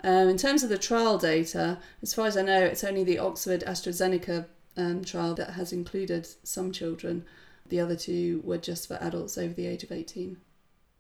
Um, 0.03 0.29
in 0.29 0.37
terms 0.37 0.63
of 0.63 0.69
the 0.69 0.79
trial 0.79 1.19
data, 1.19 1.79
as 2.03 2.13
far 2.13 2.27
as 2.27 2.37
I 2.37 2.43
know, 2.43 2.63
it's 2.63 2.85
only 2.85 3.05
the 3.05 3.19
Oxford 3.19 3.63
AstraZeneca 3.67 4.47
um, 4.77 5.05
trial 5.05 5.35
that 5.35 5.51
has 5.51 5.73
included 5.73 6.27
some 6.43 6.73
children. 6.73 7.25
The 7.67 7.81
other 7.81 7.97
two 7.97 8.43
were 8.45 8.59
just 8.59 8.89
for 8.89 8.95
adults 9.01 9.39
over 9.39 9.55
the 9.55 9.67
age 9.67 9.85
of 9.85 9.93
18. 9.93 10.37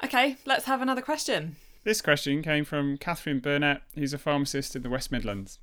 Okay, 0.04 0.36
let's 0.46 0.66
have 0.66 0.80
another 0.80 1.02
question. 1.02 1.56
This 1.82 2.02
question 2.02 2.42
came 2.42 2.64
from 2.64 2.98
Catherine 2.98 3.40
Burnett, 3.40 3.82
who's 3.94 4.12
a 4.12 4.18
pharmacist 4.18 4.76
in 4.76 4.82
the 4.82 4.90
West 4.90 5.10
Midlands. 5.10 5.58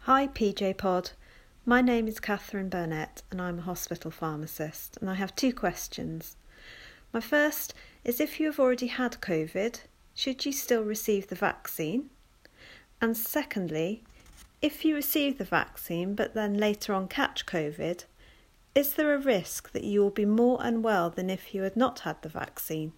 Hi, 0.00 0.26
PJ 0.28 0.76
Pod. 0.78 1.12
My 1.66 1.80
name 1.80 2.08
is 2.08 2.20
Catherine 2.20 2.68
Burnett, 2.68 3.22
and 3.30 3.40
I'm 3.40 3.58
a 3.58 3.62
hospital 3.62 4.10
pharmacist, 4.10 4.98
and 5.00 5.08
I 5.08 5.14
have 5.14 5.34
two 5.34 5.52
questions. 5.52 6.36
My 7.14 7.20
first 7.20 7.74
is 8.02 8.20
if 8.20 8.40
you 8.40 8.46
have 8.46 8.58
already 8.58 8.88
had 8.88 9.20
COVID, 9.20 9.82
should 10.16 10.44
you 10.44 10.50
still 10.50 10.82
receive 10.82 11.28
the 11.28 11.36
vaccine? 11.36 12.10
And 13.00 13.16
secondly, 13.16 14.02
if 14.60 14.84
you 14.84 14.96
receive 14.96 15.38
the 15.38 15.44
vaccine 15.44 16.16
but 16.16 16.34
then 16.34 16.58
later 16.58 16.92
on 16.92 17.06
catch 17.06 17.46
COVID, 17.46 18.04
is 18.74 18.94
there 18.94 19.14
a 19.14 19.18
risk 19.18 19.70
that 19.70 19.84
you 19.84 20.00
will 20.00 20.10
be 20.10 20.24
more 20.24 20.58
unwell 20.60 21.08
than 21.08 21.30
if 21.30 21.54
you 21.54 21.62
had 21.62 21.76
not 21.76 22.00
had 22.00 22.20
the 22.22 22.28
vaccine? 22.28 22.92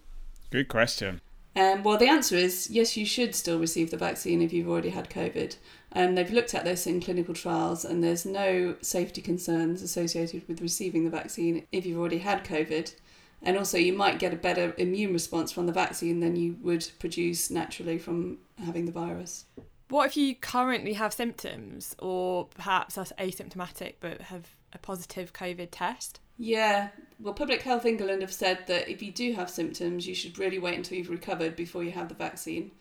Good 0.49 0.67
question. 0.67 1.21
Um, 1.55 1.83
well, 1.83 1.97
the 1.97 2.09
answer 2.09 2.35
is 2.35 2.71
yes, 2.71 2.97
you 2.97 3.05
should 3.05 3.35
still 3.35 3.59
receive 3.59 3.91
the 3.91 3.97
vaccine 3.97 4.41
if 4.41 4.51
you've 4.51 4.69
already 4.69 4.89
had 4.89 5.11
COVID. 5.11 5.57
Um, 5.93 6.15
they've 6.15 6.31
looked 6.31 6.55
at 6.55 6.65
this 6.65 6.87
in 6.87 7.01
clinical 7.01 7.35
trials, 7.35 7.85
and 7.85 8.03
there's 8.03 8.25
no 8.25 8.77
safety 8.81 9.21
concerns 9.21 9.83
associated 9.83 10.47
with 10.47 10.61
receiving 10.61 11.03
the 11.03 11.11
vaccine 11.11 11.67
if 11.71 11.85
you've 11.85 11.99
already 11.99 12.19
had 12.19 12.43
COVID. 12.43 12.93
And 13.43 13.57
also, 13.57 13.77
you 13.77 13.93
might 13.93 14.19
get 14.19 14.33
a 14.33 14.37
better 14.37 14.73
immune 14.77 15.13
response 15.13 15.51
from 15.51 15.67
the 15.67 15.71
vaccine 15.71 16.19
than 16.19 16.35
you 16.35 16.57
would 16.61 16.87
produce 16.99 17.51
naturally 17.51 17.97
from 17.97 18.39
having 18.63 18.85
the 18.85 18.91
virus. 18.91 19.45
What 19.89 20.07
if 20.07 20.17
you 20.17 20.35
currently 20.35 20.93
have 20.93 21.13
symptoms, 21.13 21.95
or 21.99 22.45
perhaps 22.45 22.97
are 22.97 23.05
asymptomatic 23.05 23.95
but 23.99 24.21
have 24.21 24.55
a 24.73 24.77
positive 24.77 25.33
COVID 25.33 25.69
test? 25.71 26.19
Yeah, 26.37 26.89
well, 27.19 27.33
Public 27.33 27.61
Health 27.61 27.85
England 27.85 28.21
have 28.21 28.33
said 28.33 28.59
that 28.67 28.89
if 28.89 29.01
you 29.01 29.11
do 29.11 29.33
have 29.33 29.49
symptoms, 29.49 30.07
you 30.07 30.13
should 30.13 30.37
really 30.37 30.59
wait 30.59 30.75
until 30.75 30.97
you've 30.97 31.09
recovered 31.09 31.55
before 31.55 31.83
you 31.83 31.91
have 31.91 32.09
the 32.09 32.15
vaccine. 32.15 32.71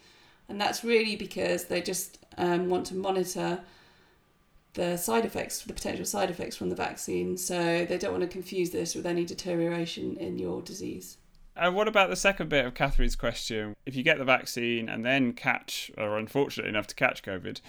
And 0.49 0.61
that's 0.61 0.85
really 0.85 1.17
because 1.17 1.65
they 1.65 1.81
just 1.81 2.19
um, 2.39 2.69
want 2.69 2.87
to 2.87 2.95
monitor 2.95 3.61
the 4.77 4.97
side 4.97 5.25
effects, 5.25 5.61
the 5.63 5.73
potential 5.73 6.05
side 6.05 6.31
effects 6.31 6.57
from 6.57 6.69
the 6.69 6.77
vaccine. 6.77 7.37
So 7.37 7.85
they 7.85 7.99
don't 7.99 8.13
want 8.13 8.23
to 8.23 8.29
confuse 8.29 8.71
this 8.71 8.95
with 8.95 9.05
any 9.05 9.25
deterioration 9.25 10.17
in 10.19 10.39
your 10.39 10.63
disease. 10.63 11.19
And 11.57 11.75
what 11.75 11.89
about 11.89 12.11
the 12.11 12.17
second 12.17 12.51
bit 12.51 12.67
of 12.67 12.75
Catherine's 12.75 13.17
question? 13.17 13.75
If 13.87 13.97
you 13.97 14.03
get 14.03 14.19
the 14.19 14.25
vaccine 14.25 14.89
and 14.89 15.05
then 15.05 15.33
catch, 15.33 15.91
or 15.97 16.11
are 16.11 16.19
unfortunate 16.19 16.69
enough 16.69 16.87
to 16.89 16.95
catch 16.95 17.23
COVID, 17.23 17.61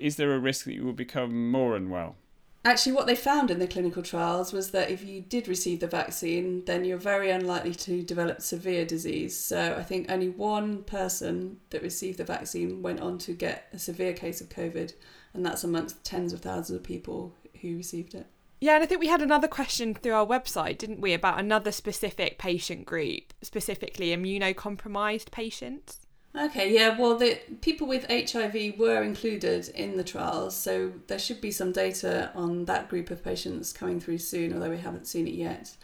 is 0.00 0.16
there 0.16 0.32
a 0.32 0.38
risk 0.38 0.64
that 0.64 0.74
you 0.74 0.84
will 0.84 0.92
become 0.92 1.50
more 1.50 1.76
unwell? 1.76 2.16
Actually, 2.66 2.90
what 2.90 3.06
they 3.06 3.14
found 3.14 3.52
in 3.52 3.60
the 3.60 3.66
clinical 3.68 4.02
trials 4.02 4.52
was 4.52 4.72
that 4.72 4.90
if 4.90 5.04
you 5.04 5.20
did 5.20 5.46
receive 5.46 5.78
the 5.78 5.86
vaccine, 5.86 6.64
then 6.64 6.84
you're 6.84 6.98
very 6.98 7.30
unlikely 7.30 7.72
to 7.72 8.02
develop 8.02 8.42
severe 8.42 8.84
disease. 8.84 9.38
So 9.38 9.76
I 9.78 9.84
think 9.84 10.10
only 10.10 10.30
one 10.30 10.82
person 10.82 11.58
that 11.70 11.80
received 11.80 12.18
the 12.18 12.24
vaccine 12.24 12.82
went 12.82 12.98
on 12.98 13.18
to 13.18 13.34
get 13.34 13.68
a 13.72 13.78
severe 13.78 14.12
case 14.12 14.40
of 14.40 14.48
COVID, 14.48 14.94
and 15.32 15.46
that's 15.46 15.62
amongst 15.62 16.02
tens 16.02 16.32
of 16.32 16.40
thousands 16.40 16.80
of 16.80 16.82
people 16.82 17.32
who 17.60 17.76
received 17.76 18.16
it. 18.16 18.26
Yeah, 18.60 18.74
and 18.74 18.82
I 18.82 18.86
think 18.86 19.00
we 19.00 19.06
had 19.06 19.22
another 19.22 19.46
question 19.46 19.94
through 19.94 20.14
our 20.14 20.26
website, 20.26 20.78
didn't 20.78 21.00
we, 21.00 21.12
about 21.12 21.38
another 21.38 21.70
specific 21.70 22.36
patient 22.36 22.84
group, 22.84 23.32
specifically 23.42 24.08
immunocompromised 24.08 25.30
patients? 25.30 26.00
Okay, 26.36 26.74
yeah, 26.74 26.98
well, 26.98 27.16
the 27.16 27.38
people 27.62 27.86
with 27.86 28.10
HIV 28.10 28.78
were 28.78 29.02
included 29.02 29.70
in 29.70 29.96
the 29.96 30.04
trials, 30.04 30.54
so 30.54 30.92
there 31.06 31.18
should 31.18 31.40
be 31.40 31.50
some 31.50 31.72
data 31.72 32.30
on 32.34 32.66
that 32.66 32.90
group 32.90 33.10
of 33.10 33.24
patients 33.24 33.72
coming 33.72 34.00
through 34.00 34.18
soon, 34.18 34.52
although 34.52 34.68
we 34.68 34.76
haven't 34.76 35.06
seen 35.06 35.26
it 35.26 35.32
yet. 35.32 35.74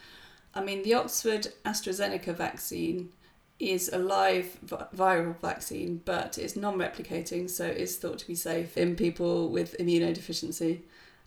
I 0.55 0.63
mean, 0.63 0.83
the 0.83 0.93
Oxford 0.93 1.49
AstraZeneca 1.65 2.35
vaccine 2.35 3.13
is 3.59 3.89
a 3.95 3.99
live 3.99 4.59
viral 4.95 5.41
vaccine, 5.41 6.03
but 6.05 6.37
it's 6.37 6.55
non 6.55 6.77
replicating, 6.77 7.49
so 7.49 7.65
it's 7.65 7.97
thought 7.97 8.19
to 8.19 8.27
be 8.27 8.35
safe 8.35 8.77
in 8.77 8.95
people 8.95 9.49
with 9.49 9.75
immunodeficiency. 9.79 10.81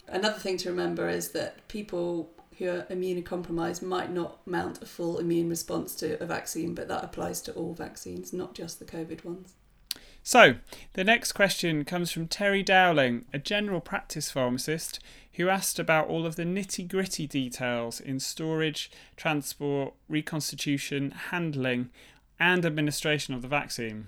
Another 0.07 0.37
thing 0.37 0.57
to 0.57 0.69
remember 0.69 1.09
is 1.09 1.29
that 1.29 1.67
people 1.67 2.29
who 2.57 2.69
are 2.69 2.83
immunocompromised 2.83 3.81
might 3.81 4.11
not 4.11 4.45
mount 4.47 4.81
a 4.81 4.85
full 4.85 5.19
immune 5.19 5.49
response 5.49 5.95
to 5.95 6.21
a 6.21 6.25
vaccine, 6.25 6.73
but 6.73 6.87
that 6.87 7.03
applies 7.03 7.41
to 7.41 7.53
all 7.53 7.73
vaccines, 7.73 8.31
not 8.31 8.53
just 8.53 8.79
the 8.79 8.85
COVID 8.85 9.23
ones. 9.25 9.53
So, 10.23 10.55
the 10.93 11.03
next 11.03 11.33
question 11.33 11.85
comes 11.85 12.11
from 12.11 12.27
Terry 12.27 12.63
Dowling, 12.63 13.25
a 13.31 13.37
general 13.37 13.79
practice 13.79 14.31
pharmacist 14.31 14.99
who 15.33 15.49
asked 15.49 15.77
about 15.77 16.07
all 16.07 16.25
of 16.25 16.35
the 16.35 16.45
nitty 16.45 16.87
gritty 16.87 17.27
details 17.27 17.99
in 17.99 18.19
storage, 18.19 18.89
transport, 19.17 19.93
reconstitution, 20.09 21.11
handling, 21.11 21.89
and 22.39 22.65
administration 22.65 23.35
of 23.35 23.43
the 23.43 23.47
vaccine. 23.47 24.07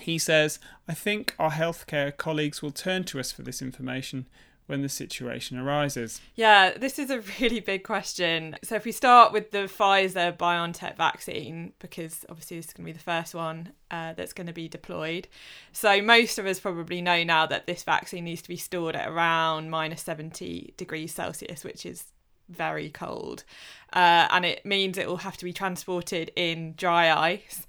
He 0.00 0.16
says, 0.16 0.58
I 0.88 0.94
think 0.94 1.34
our 1.38 1.50
healthcare 1.50 2.16
colleagues 2.16 2.62
will 2.62 2.70
turn 2.70 3.04
to 3.04 3.20
us 3.20 3.30
for 3.30 3.42
this 3.42 3.60
information 3.60 4.26
when 4.68 4.82
the 4.82 4.88
situation 4.88 5.58
arises? 5.58 6.20
Yeah, 6.36 6.76
this 6.76 6.98
is 6.98 7.10
a 7.10 7.20
really 7.40 7.60
big 7.60 7.82
question. 7.82 8.56
So, 8.62 8.76
if 8.76 8.84
we 8.84 8.92
start 8.92 9.32
with 9.32 9.50
the 9.50 9.66
Pfizer 9.66 10.36
BioNTech 10.36 10.96
vaccine, 10.96 11.72
because 11.80 12.24
obviously 12.28 12.58
this 12.58 12.66
is 12.66 12.72
going 12.74 12.84
to 12.84 12.92
be 12.92 12.96
the 12.96 13.02
first 13.02 13.34
one 13.34 13.72
uh, 13.90 14.12
that's 14.12 14.32
going 14.32 14.46
to 14.46 14.52
be 14.52 14.68
deployed. 14.68 15.26
So, 15.72 16.00
most 16.02 16.38
of 16.38 16.46
us 16.46 16.60
probably 16.60 17.00
know 17.02 17.24
now 17.24 17.46
that 17.46 17.66
this 17.66 17.82
vaccine 17.82 18.24
needs 18.24 18.42
to 18.42 18.48
be 18.48 18.56
stored 18.56 18.94
at 18.94 19.08
around 19.08 19.70
minus 19.70 20.02
70 20.02 20.74
degrees 20.76 21.12
Celsius, 21.12 21.64
which 21.64 21.84
is 21.84 22.04
very 22.48 22.90
cold. 22.90 23.44
Uh, 23.92 24.28
and 24.30 24.44
it 24.44 24.64
means 24.64 24.98
it 24.98 25.08
will 25.08 25.18
have 25.18 25.36
to 25.38 25.44
be 25.44 25.52
transported 25.52 26.30
in 26.36 26.74
dry 26.76 27.10
ice. 27.10 27.66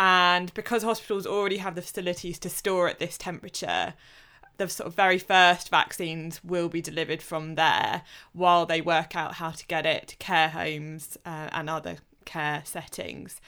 And 0.00 0.52
because 0.54 0.82
hospitals 0.82 1.26
already 1.26 1.58
have 1.58 1.74
the 1.74 1.82
facilities 1.82 2.38
to 2.40 2.48
store 2.48 2.88
at 2.88 2.98
this 2.98 3.18
temperature, 3.18 3.94
the 4.58 4.68
sort 4.68 4.88
of 4.88 4.94
very 4.94 5.18
first 5.18 5.70
vaccines 5.70 6.42
will 6.44 6.68
be 6.68 6.82
delivered 6.82 7.22
from 7.22 7.54
there 7.54 8.02
while 8.32 8.66
they 8.66 8.80
work 8.80 9.16
out 9.16 9.34
how 9.34 9.50
to 9.50 9.66
get 9.66 9.86
it 9.86 10.08
to 10.08 10.16
care 10.16 10.50
homes 10.50 11.16
uh, 11.24 11.48
and 11.52 11.70
other 11.70 11.98
care 12.24 12.62
settings. 12.64 13.40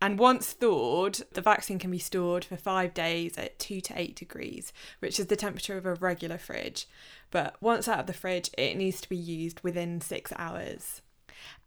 And 0.00 0.18
once 0.18 0.52
thawed, 0.52 1.20
the 1.32 1.40
vaccine 1.40 1.78
can 1.78 1.90
be 1.90 1.98
stored 1.98 2.44
for 2.44 2.56
five 2.56 2.94
days 2.94 3.36
at 3.36 3.58
two 3.58 3.80
to 3.82 3.98
eight 3.98 4.14
degrees, 4.14 4.72
which 5.00 5.18
is 5.18 5.26
the 5.26 5.36
temperature 5.36 5.76
of 5.76 5.86
a 5.86 5.94
regular 5.94 6.38
fridge. 6.38 6.86
But 7.30 7.56
once 7.60 7.88
out 7.88 8.00
of 8.00 8.06
the 8.06 8.12
fridge, 8.12 8.50
it 8.56 8.76
needs 8.76 9.00
to 9.00 9.08
be 9.08 9.16
used 9.16 9.60
within 9.60 10.00
six 10.00 10.32
hours. 10.36 11.02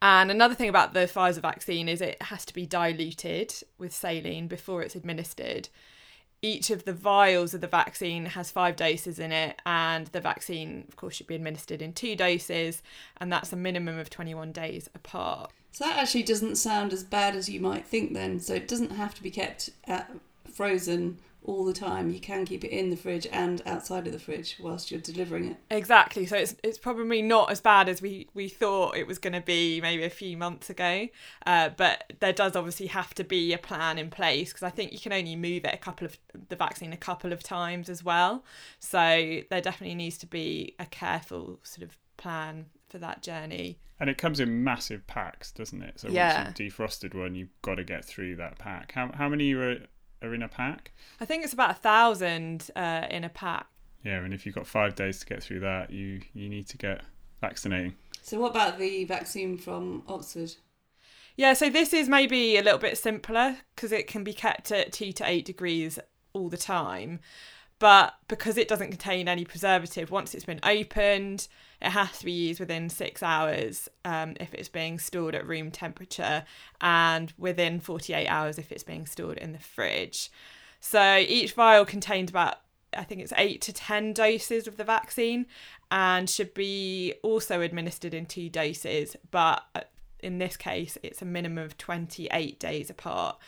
And 0.01 0.31
another 0.31 0.55
thing 0.55 0.69
about 0.69 0.93
the 0.93 1.01
Pfizer 1.01 1.41
vaccine 1.41 1.87
is 1.87 2.01
it 2.01 2.21
has 2.23 2.45
to 2.45 2.53
be 2.53 2.65
diluted 2.65 3.53
with 3.77 3.93
saline 3.93 4.47
before 4.47 4.81
it's 4.81 4.95
administered 4.95 5.69
each 6.41 6.69
of 6.69 6.85
the 6.85 6.93
vials 6.93 7.53
of 7.53 7.61
the 7.61 7.67
vaccine 7.67 8.25
has 8.25 8.49
five 8.49 8.75
doses 8.75 9.19
in 9.19 9.31
it, 9.31 9.61
and 9.65 10.07
the 10.07 10.21
vaccine, 10.21 10.85
of 10.87 10.95
course, 10.95 11.15
should 11.15 11.27
be 11.27 11.35
administered 11.35 11.81
in 11.81 11.93
two 11.93 12.15
doses, 12.15 12.81
and 13.17 13.31
that's 13.31 13.53
a 13.53 13.55
minimum 13.55 13.99
of 13.99 14.09
21 14.09 14.51
days 14.51 14.89
apart. 14.95 15.51
So 15.71 15.85
that 15.85 15.97
actually 15.97 16.23
doesn't 16.23 16.55
sound 16.55 16.93
as 16.93 17.03
bad 17.03 17.35
as 17.35 17.47
you 17.47 17.61
might 17.61 17.85
think 17.85 18.13
then. 18.13 18.39
So 18.39 18.53
it 18.53 18.67
doesn't 18.67 18.91
have 18.91 19.13
to 19.15 19.23
be 19.23 19.31
kept 19.31 19.69
at 19.85 20.11
frozen 20.53 21.19
all 21.43 21.65
the 21.65 21.73
time. 21.73 22.11
You 22.11 22.19
can 22.19 22.45
keep 22.45 22.63
it 22.63 22.69
in 22.69 22.89
the 22.89 22.95
fridge 22.95 23.27
and 23.31 23.61
outside 23.65 24.05
of 24.05 24.13
the 24.13 24.19
fridge 24.19 24.57
whilst 24.59 24.91
you're 24.91 24.99
delivering 24.99 25.51
it. 25.51 25.57
Exactly. 25.69 26.25
So 26.25 26.37
it's 26.37 26.55
it's 26.63 26.77
probably 26.77 27.21
not 27.21 27.51
as 27.51 27.59
bad 27.59 27.89
as 27.89 28.01
we 28.01 28.27
we 28.33 28.47
thought 28.47 28.95
it 28.95 29.07
was 29.07 29.17
going 29.17 29.33
to 29.33 29.41
be 29.41 29.81
maybe 29.81 30.03
a 30.03 30.09
few 30.09 30.37
months 30.37 30.69
ago. 30.69 31.07
Uh, 31.45 31.69
but 31.69 32.13
there 32.19 32.33
does 32.33 32.55
obviously 32.55 32.87
have 32.87 33.13
to 33.15 33.23
be 33.23 33.53
a 33.53 33.57
plan 33.57 33.97
in 33.97 34.09
place 34.09 34.53
because 34.53 34.63
I 34.63 34.69
think 34.69 34.91
you 34.91 34.99
can 34.99 35.13
only 35.13 35.35
move 35.35 35.65
it 35.65 35.73
a 35.73 35.77
couple 35.77 36.05
of 36.05 36.17
the 36.49 36.55
vaccine 36.55 36.93
a 36.93 36.97
couple 36.97 37.33
of 37.33 37.41
times 37.41 37.89
as 37.89 38.03
well. 38.03 38.43
So 38.79 39.41
there 39.49 39.61
definitely 39.61 39.95
needs 39.95 40.17
to 40.19 40.27
be 40.27 40.75
a 40.79 40.85
careful 40.85 41.59
sort 41.63 41.83
of 41.83 41.97
plan 42.17 42.67
for 42.89 42.99
that 42.99 43.23
journey. 43.23 43.79
And 43.99 44.09
it 44.09 44.17
comes 44.17 44.39
in 44.39 44.63
massive 44.63 45.05
packs, 45.05 45.51
doesn't 45.51 45.81
it? 45.83 45.99
So 45.99 46.09
yeah. 46.09 46.45
once 46.45 46.59
you've 46.59 46.73
defrosted 46.73 47.13
one, 47.13 47.35
you've 47.35 47.61
got 47.61 47.75
to 47.75 47.83
get 47.83 48.03
through 48.03 48.35
that 48.37 48.57
pack. 48.57 48.93
How 48.93 49.11
how 49.13 49.29
many 49.29 49.53
are 49.53 49.85
are 50.21 50.33
in 50.33 50.43
a 50.43 50.47
pack? 50.47 50.91
I 51.19 51.25
think 51.25 51.43
it's 51.43 51.53
about 51.53 51.71
a 51.71 51.75
thousand 51.75 52.69
uh, 52.75 53.07
in 53.09 53.23
a 53.23 53.29
pack. 53.29 53.67
Yeah, 54.03 54.17
and 54.23 54.33
if 54.33 54.45
you've 54.45 54.55
got 54.55 54.67
five 54.67 54.95
days 54.95 55.19
to 55.19 55.25
get 55.25 55.43
through 55.43 55.59
that, 55.61 55.91
you 55.91 56.21
you 56.33 56.49
need 56.49 56.67
to 56.67 56.77
get 56.77 57.01
vaccinating. 57.39 57.95
So 58.21 58.39
what 58.39 58.51
about 58.51 58.77
the 58.79 59.03
vaccine 59.05 59.57
from 59.57 60.03
Oxford? 60.07 60.53
Yeah, 61.35 61.53
so 61.53 61.69
this 61.69 61.93
is 61.93 62.09
maybe 62.09 62.57
a 62.57 62.61
little 62.61 62.79
bit 62.79 62.97
simpler 62.97 63.57
because 63.75 63.91
it 63.91 64.07
can 64.07 64.23
be 64.23 64.33
kept 64.33 64.71
at 64.71 64.91
two 64.91 65.11
to 65.13 65.27
eight 65.27 65.45
degrees 65.45 65.97
all 66.33 66.49
the 66.49 66.57
time. 66.57 67.19
But 67.81 68.13
because 68.27 68.59
it 68.59 68.67
doesn't 68.67 68.91
contain 68.91 69.27
any 69.27 69.43
preservative, 69.43 70.11
once 70.11 70.35
it's 70.35 70.45
been 70.45 70.59
opened, 70.61 71.47
it 71.81 71.89
has 71.89 72.19
to 72.19 72.25
be 72.25 72.31
used 72.31 72.59
within 72.59 72.89
six 72.89 73.23
hours 73.23 73.89
um, 74.05 74.35
if 74.39 74.53
it's 74.53 74.69
being 74.69 74.99
stored 74.99 75.33
at 75.33 75.47
room 75.47 75.71
temperature 75.71 76.43
and 76.79 77.33
within 77.39 77.79
48 77.79 78.27
hours 78.27 78.59
if 78.59 78.71
it's 78.71 78.83
being 78.83 79.07
stored 79.07 79.39
in 79.39 79.51
the 79.51 79.57
fridge. 79.57 80.29
So 80.79 81.17
each 81.17 81.53
vial 81.53 81.83
contains 81.83 82.29
about 82.29 82.57
I 82.95 83.03
think 83.03 83.21
it's 83.21 83.33
eight 83.35 83.61
to 83.61 83.73
10 83.73 84.13
doses 84.13 84.67
of 84.67 84.77
the 84.77 84.83
vaccine 84.83 85.47
and 85.89 86.29
should 86.29 86.53
be 86.53 87.15
also 87.23 87.61
administered 87.61 88.13
in 88.13 88.27
two 88.27 88.47
doses, 88.47 89.15
but 89.31 89.89
in 90.19 90.37
this 90.37 90.55
case, 90.55 90.99
it's 91.01 91.23
a 91.23 91.25
minimum 91.25 91.63
of 91.63 91.79
28 91.79 92.59
days 92.59 92.91
apart. 92.91 93.39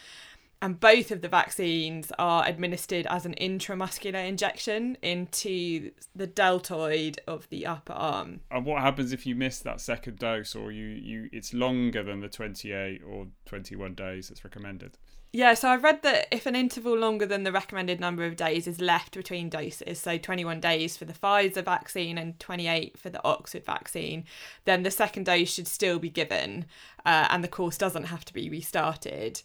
And 0.63 0.79
both 0.79 1.11
of 1.11 1.19
the 1.19 1.27
vaccines 1.27 2.09
are 2.17 2.47
administered 2.47 3.05
as 3.07 3.25
an 3.25 3.35
intramuscular 3.35 4.25
injection 4.25 4.97
into 5.01 5.91
the 6.15 6.25
deltoid 6.25 7.19
of 7.27 7.49
the 7.49 7.65
upper 7.65 7.91
arm. 7.91 8.39
And 8.49 8.65
what 8.65 8.81
happens 8.81 9.11
if 9.11 9.25
you 9.25 9.35
miss 9.35 9.59
that 9.59 9.81
second 9.81 10.19
dose, 10.19 10.55
or 10.55 10.71
you, 10.71 10.85
you 10.85 11.29
it's 11.33 11.53
longer 11.53 12.01
than 12.01 12.21
the 12.21 12.29
28 12.29 13.01
or 13.05 13.27
21 13.43 13.93
days 13.93 14.29
that's 14.29 14.45
recommended? 14.45 14.97
Yeah, 15.33 15.53
so 15.55 15.67
I've 15.67 15.83
read 15.83 16.01
that 16.03 16.27
if 16.31 16.45
an 16.45 16.55
interval 16.55 16.95
longer 16.95 17.25
than 17.25 17.43
the 17.43 17.51
recommended 17.51 17.99
number 17.99 18.23
of 18.23 18.37
days 18.37 18.65
is 18.65 18.79
left 18.79 19.15
between 19.17 19.49
doses, 19.49 19.99
so 19.99 20.17
21 20.17 20.61
days 20.61 20.95
for 20.95 21.03
the 21.03 21.11
Pfizer 21.11 21.65
vaccine 21.65 22.17
and 22.17 22.39
28 22.39 22.97
for 22.97 23.09
the 23.09 23.21
Oxford 23.25 23.65
vaccine, 23.65 24.23
then 24.63 24.83
the 24.83 24.91
second 24.91 25.25
dose 25.25 25.51
should 25.51 25.67
still 25.67 25.99
be 25.99 26.09
given 26.09 26.67
uh, 27.05 27.27
and 27.31 27.43
the 27.43 27.49
course 27.49 27.77
doesn't 27.77 28.05
have 28.05 28.23
to 28.23 28.33
be 28.33 28.49
restarted. 28.49 29.41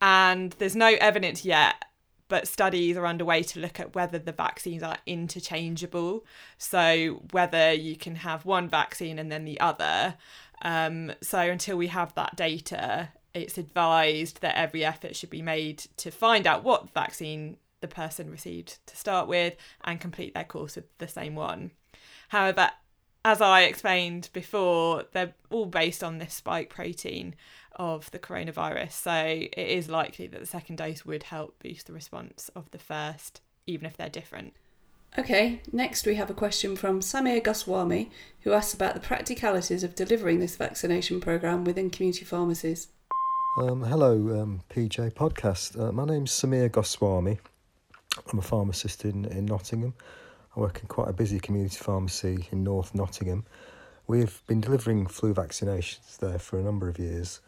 And 0.00 0.52
there's 0.58 0.76
no 0.76 0.96
evidence 1.00 1.44
yet, 1.44 1.84
but 2.28 2.48
studies 2.48 2.96
are 2.96 3.06
underway 3.06 3.42
to 3.44 3.60
look 3.60 3.80
at 3.80 3.94
whether 3.94 4.18
the 4.18 4.32
vaccines 4.32 4.82
are 4.82 4.98
interchangeable. 5.06 6.24
So 6.58 7.22
whether 7.30 7.72
you 7.72 7.96
can 7.96 8.16
have 8.16 8.44
one 8.44 8.68
vaccine 8.68 9.18
and 9.18 9.30
then 9.30 9.44
the 9.44 9.60
other. 9.60 10.16
Um, 10.62 11.12
so 11.22 11.38
until 11.38 11.76
we 11.76 11.88
have 11.88 12.14
that 12.14 12.36
data, 12.36 13.10
it's 13.34 13.58
advised 13.58 14.40
that 14.40 14.56
every 14.56 14.84
effort 14.84 15.14
should 15.14 15.30
be 15.30 15.42
made 15.42 15.78
to 15.98 16.10
find 16.10 16.46
out 16.46 16.64
what 16.64 16.92
vaccine 16.92 17.58
the 17.80 17.88
person 17.88 18.30
received 18.30 18.78
to 18.86 18.96
start 18.96 19.28
with 19.28 19.54
and 19.84 20.00
complete 20.00 20.34
their 20.34 20.44
course 20.44 20.76
with 20.76 20.86
the 20.98 21.08
same 21.08 21.34
one. 21.34 21.70
However, 22.28 22.70
as 23.26 23.40
I 23.40 23.62
explained 23.62 24.28
before, 24.32 25.02
they're 25.10 25.34
all 25.50 25.66
based 25.66 26.04
on 26.04 26.18
this 26.18 26.32
spike 26.32 26.70
protein 26.70 27.34
of 27.74 28.08
the 28.12 28.20
coronavirus. 28.20 28.92
So 28.92 29.12
it 29.12 29.52
is 29.56 29.88
likely 29.88 30.28
that 30.28 30.38
the 30.38 30.46
second 30.46 30.76
dose 30.76 31.04
would 31.04 31.24
help 31.24 31.58
boost 31.60 31.88
the 31.88 31.92
response 31.92 32.50
of 32.54 32.70
the 32.70 32.78
first, 32.78 33.40
even 33.66 33.84
if 33.84 33.96
they're 33.96 34.08
different. 34.08 34.52
Okay, 35.18 35.60
next 35.72 36.06
we 36.06 36.14
have 36.14 36.30
a 36.30 36.34
question 36.34 36.76
from 36.76 37.00
Samir 37.00 37.42
Goswami, 37.42 38.12
who 38.42 38.52
asks 38.52 38.74
about 38.74 38.94
the 38.94 39.00
practicalities 39.00 39.82
of 39.82 39.96
delivering 39.96 40.38
this 40.38 40.54
vaccination 40.54 41.20
programme 41.20 41.64
within 41.64 41.90
community 41.90 42.24
pharmacies. 42.24 42.86
Um, 43.58 43.82
hello, 43.82 44.40
um, 44.40 44.60
PJ 44.70 45.14
Podcast. 45.14 45.76
Uh, 45.76 45.90
my 45.90 46.04
name's 46.04 46.30
Samir 46.30 46.70
Goswami. 46.70 47.40
I'm 48.32 48.38
a 48.38 48.42
pharmacist 48.42 49.04
in, 49.04 49.24
in 49.24 49.46
Nottingham. 49.46 49.94
I 50.56 50.60
work 50.60 50.80
in 50.80 50.88
quite 50.88 51.08
a 51.08 51.12
busy 51.12 51.38
community 51.38 51.76
pharmacy 51.76 52.48
in 52.50 52.64
North 52.64 52.94
Nottingham. 52.94 53.44
We've 54.06 54.42
been 54.46 54.60
delivering 54.60 55.06
flu 55.06 55.34
vaccinations 55.34 56.16
there 56.16 56.38
for 56.38 56.58
a 56.58 56.62
number 56.62 56.88
of 56.88 56.98
years. 56.98 57.40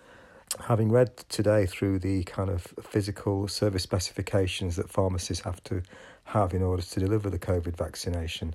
Having 0.60 0.92
read 0.92 1.16
today 1.28 1.64
through 1.64 2.00
the 2.00 2.24
kind 2.24 2.50
of 2.50 2.62
physical 2.82 3.48
service 3.48 3.82
specifications 3.82 4.76
that 4.76 4.90
pharmacists 4.90 5.44
have 5.44 5.62
to 5.64 5.82
have 6.24 6.52
in 6.52 6.62
order 6.62 6.82
to 6.82 7.00
deliver 7.00 7.30
the 7.30 7.38
COVID 7.38 7.76
vaccination, 7.76 8.54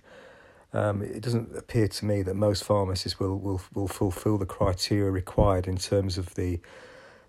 um, 0.71 1.01
it 1.01 1.21
doesn't 1.21 1.55
appear 1.55 1.87
to 1.87 2.05
me 2.05 2.21
that 2.21 2.35
most 2.35 2.63
pharmacists 2.63 3.19
will, 3.19 3.39
will, 3.39 3.61
will 3.73 3.87
fulfil 3.87 4.37
the 4.37 4.45
criteria 4.45 5.09
required 5.09 5.67
in 5.67 5.77
terms 5.77 6.17
of 6.17 6.35
the, 6.35 6.59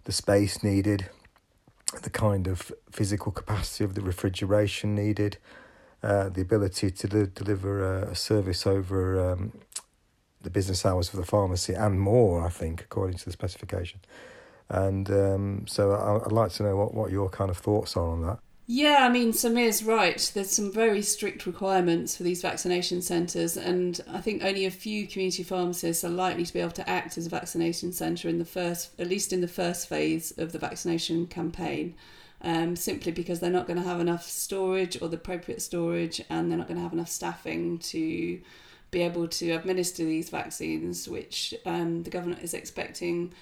the 0.04 0.12
space 0.12 0.62
needed, 0.62 1.08
the 2.02 2.10
kind 2.10 2.46
of 2.46 2.70
physical 2.90 3.32
capacity 3.32 3.84
of 3.84 3.94
the 3.94 4.00
refrigeration 4.02 4.94
needed, 4.94 5.38
uh, 6.04 6.28
the 6.28 6.42
ability 6.42 6.90
to 6.90 7.08
de- 7.08 7.26
deliver 7.26 7.82
a, 7.82 8.10
a, 8.10 8.14
service 8.14 8.66
over 8.66 9.32
um, 9.32 9.52
the 10.42 10.50
business 10.50 10.84
hours 10.84 11.08
of 11.08 11.16
the 11.18 11.24
pharmacy 11.24 11.72
and 11.72 11.98
more, 11.98 12.44
I 12.44 12.50
think, 12.50 12.82
according 12.82 13.16
to 13.16 13.24
the 13.24 13.32
specification. 13.32 14.00
And 14.68 15.10
um, 15.10 15.64
so 15.66 15.92
I, 15.92 16.12
would 16.12 16.30
like 16.30 16.52
to 16.52 16.62
know 16.62 16.76
what, 16.76 16.92
what 16.92 17.10
your 17.10 17.30
kind 17.30 17.50
of 17.50 17.56
thoughts 17.56 17.96
are 17.96 18.06
on 18.06 18.20
that. 18.20 18.38
Yeah, 18.66 18.98
I 19.00 19.08
mean, 19.08 19.32
Samir's 19.32 19.82
right. 19.82 20.30
There's 20.34 20.50
some 20.50 20.70
very 20.70 21.00
strict 21.00 21.46
requirements 21.46 22.18
for 22.18 22.22
these 22.22 22.42
vaccination 22.42 23.00
centres, 23.00 23.56
and 23.56 23.98
I 24.10 24.20
think 24.20 24.44
only 24.44 24.66
a 24.66 24.70
few 24.70 25.06
community 25.06 25.42
pharmacists 25.42 26.04
are 26.04 26.10
likely 26.10 26.44
to 26.44 26.52
be 26.52 26.60
able 26.60 26.72
to 26.72 26.88
act 26.88 27.16
as 27.16 27.26
a 27.26 27.30
vaccination 27.30 27.92
centre 27.92 28.28
in 28.28 28.38
the 28.38 28.44
first, 28.44 28.98
at 28.98 29.08
least 29.08 29.32
in 29.32 29.40
the 29.40 29.48
first 29.48 29.88
phase 29.88 30.32
of 30.36 30.52
the 30.52 30.58
vaccination 30.58 31.26
campaign 31.26 31.94
um, 32.44 32.76
simply 32.76 33.10
because 33.10 33.40
they're 33.40 33.50
not 33.50 33.66
going 33.66 33.78
to 33.78 33.88
have 33.88 34.00
enough 34.00 34.28
storage 34.28 35.00
or 35.00 35.08
the 35.08 35.16
appropriate 35.16 35.62
storage 35.62 36.20
and 36.28 36.50
they're 36.50 36.58
not 36.58 36.68
going 36.68 36.76
to 36.76 36.82
have 36.82 36.92
enough 36.92 37.08
staffing 37.08 37.78
to 37.78 38.40
be 38.90 39.02
able 39.02 39.26
to 39.26 39.50
administer 39.50 40.04
these 40.04 40.28
vaccines, 40.28 41.08
which 41.08 41.54
um, 41.66 42.04
the 42.04 42.10
government 42.10 42.42
is 42.42 42.54
expecting 42.54 43.32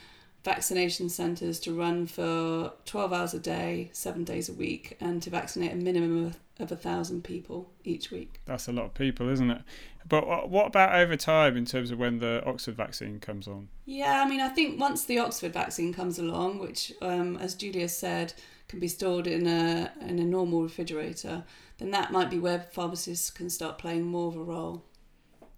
vaccination 0.45 1.09
centres 1.09 1.61
to 1.61 1.73
run 1.73 2.07
for 2.07 2.73
12 2.87 3.13
hours 3.13 3.35
a 3.35 3.39
day, 3.39 3.91
seven 3.93 4.25
days 4.25 4.49
a 4.49 4.53
week, 4.53 4.97
and 5.01 5.23
to 5.23 5.31
vaccinate 5.31 5.73
a 5.73 5.77
minimum 5.77 6.27
of, 6.27 6.39
of 6.59 6.73
a 6.73 6.77
thousand 6.77 7.23
people 7.23 7.71
each 7.85 8.11
week. 8.11 8.41
That's 8.47 8.67
a 8.67 8.73
lot 8.73 8.87
of 8.87 8.95
people, 8.95 9.29
isn't 9.29 9.51
it? 9.51 9.63
But 10.09 10.49
what 10.49 10.67
about 10.67 10.95
over 10.95 11.17
time 11.17 11.57
in 11.57 11.65
terms 11.65 11.91
of 11.91 11.99
when 11.99 12.19
the 12.19 12.43
Oxford 12.45 12.77
vaccine 12.77 13.21
comes 13.21 13.47
on? 13.47 13.69
Yeah, 13.85 14.23
I 14.25 14.29
mean, 14.29 14.41
I 14.41 14.49
think 14.49 14.81
once 14.81 15.05
the 15.05 15.19
Oxford 15.19 15.53
vaccine 15.53 15.93
comes 15.93 16.19
along, 16.19 16.59
which, 16.59 16.93
um, 17.01 17.37
as 17.37 17.55
Julia 17.55 17.89
said, 17.89 18.33
can 18.73 18.81
be 18.81 18.89
stored 18.89 19.27
in 19.27 19.47
a 19.47 19.93
in 20.01 20.19
a 20.19 20.25
normal 20.25 20.63
refrigerator, 20.63 21.45
then 21.77 21.91
that 21.91 22.11
might 22.11 22.31
be 22.31 22.39
where 22.39 22.59
pharmacists 22.59 23.31
can 23.31 23.51
start 23.51 23.77
playing 23.77 24.03
more 24.03 24.29
of 24.29 24.37
a 24.37 24.43
role. 24.43 24.83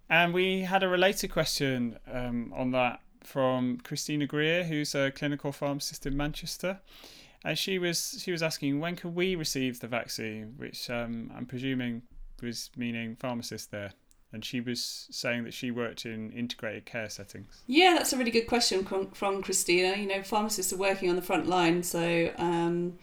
And 0.09 0.33
we 0.33 0.61
had 0.63 0.83
a 0.83 0.89
related 0.89 1.29
question 1.31 1.97
um, 2.11 2.51
on 2.53 2.71
that 2.71 2.99
from 3.23 3.77
Christina 3.77 4.27
Greer, 4.27 4.65
who's 4.65 4.93
a 4.93 5.11
clinical 5.11 5.53
pharmacist 5.53 6.05
in 6.05 6.17
Manchester. 6.17 6.81
And 7.45 7.57
she 7.57 7.79
was 7.79 8.21
she 8.21 8.33
was 8.33 8.43
asking 8.43 8.81
when 8.81 8.97
can 8.97 9.15
we 9.15 9.37
receive 9.37 9.79
the 9.79 9.87
vaccine, 9.87 10.55
which 10.57 10.89
um, 10.89 11.31
I'm 11.33 11.45
presuming 11.45 12.01
was 12.41 12.69
meaning 12.75 13.15
pharmacists 13.15 13.67
there 13.67 13.93
and 14.31 14.43
she 14.43 14.59
was 14.59 15.07
saying 15.11 15.43
that 15.45 15.53
she 15.53 15.71
worked 15.71 16.05
in 16.05 16.31
integrated 16.31 16.85
care 16.85 17.09
settings. 17.09 17.63
Yeah, 17.67 17.95
that's 17.95 18.13
a 18.13 18.17
really 18.17 18.31
good 18.31 18.47
question 18.47 18.83
from, 19.13 19.41
Christina. 19.41 19.95
You 19.97 20.07
know, 20.07 20.21
pharmacists 20.23 20.73
are 20.73 20.77
working 20.77 21.09
on 21.09 21.15
the 21.15 21.21
front 21.21 21.47
line, 21.47 21.83
so 21.83 22.31
um, 22.37 22.97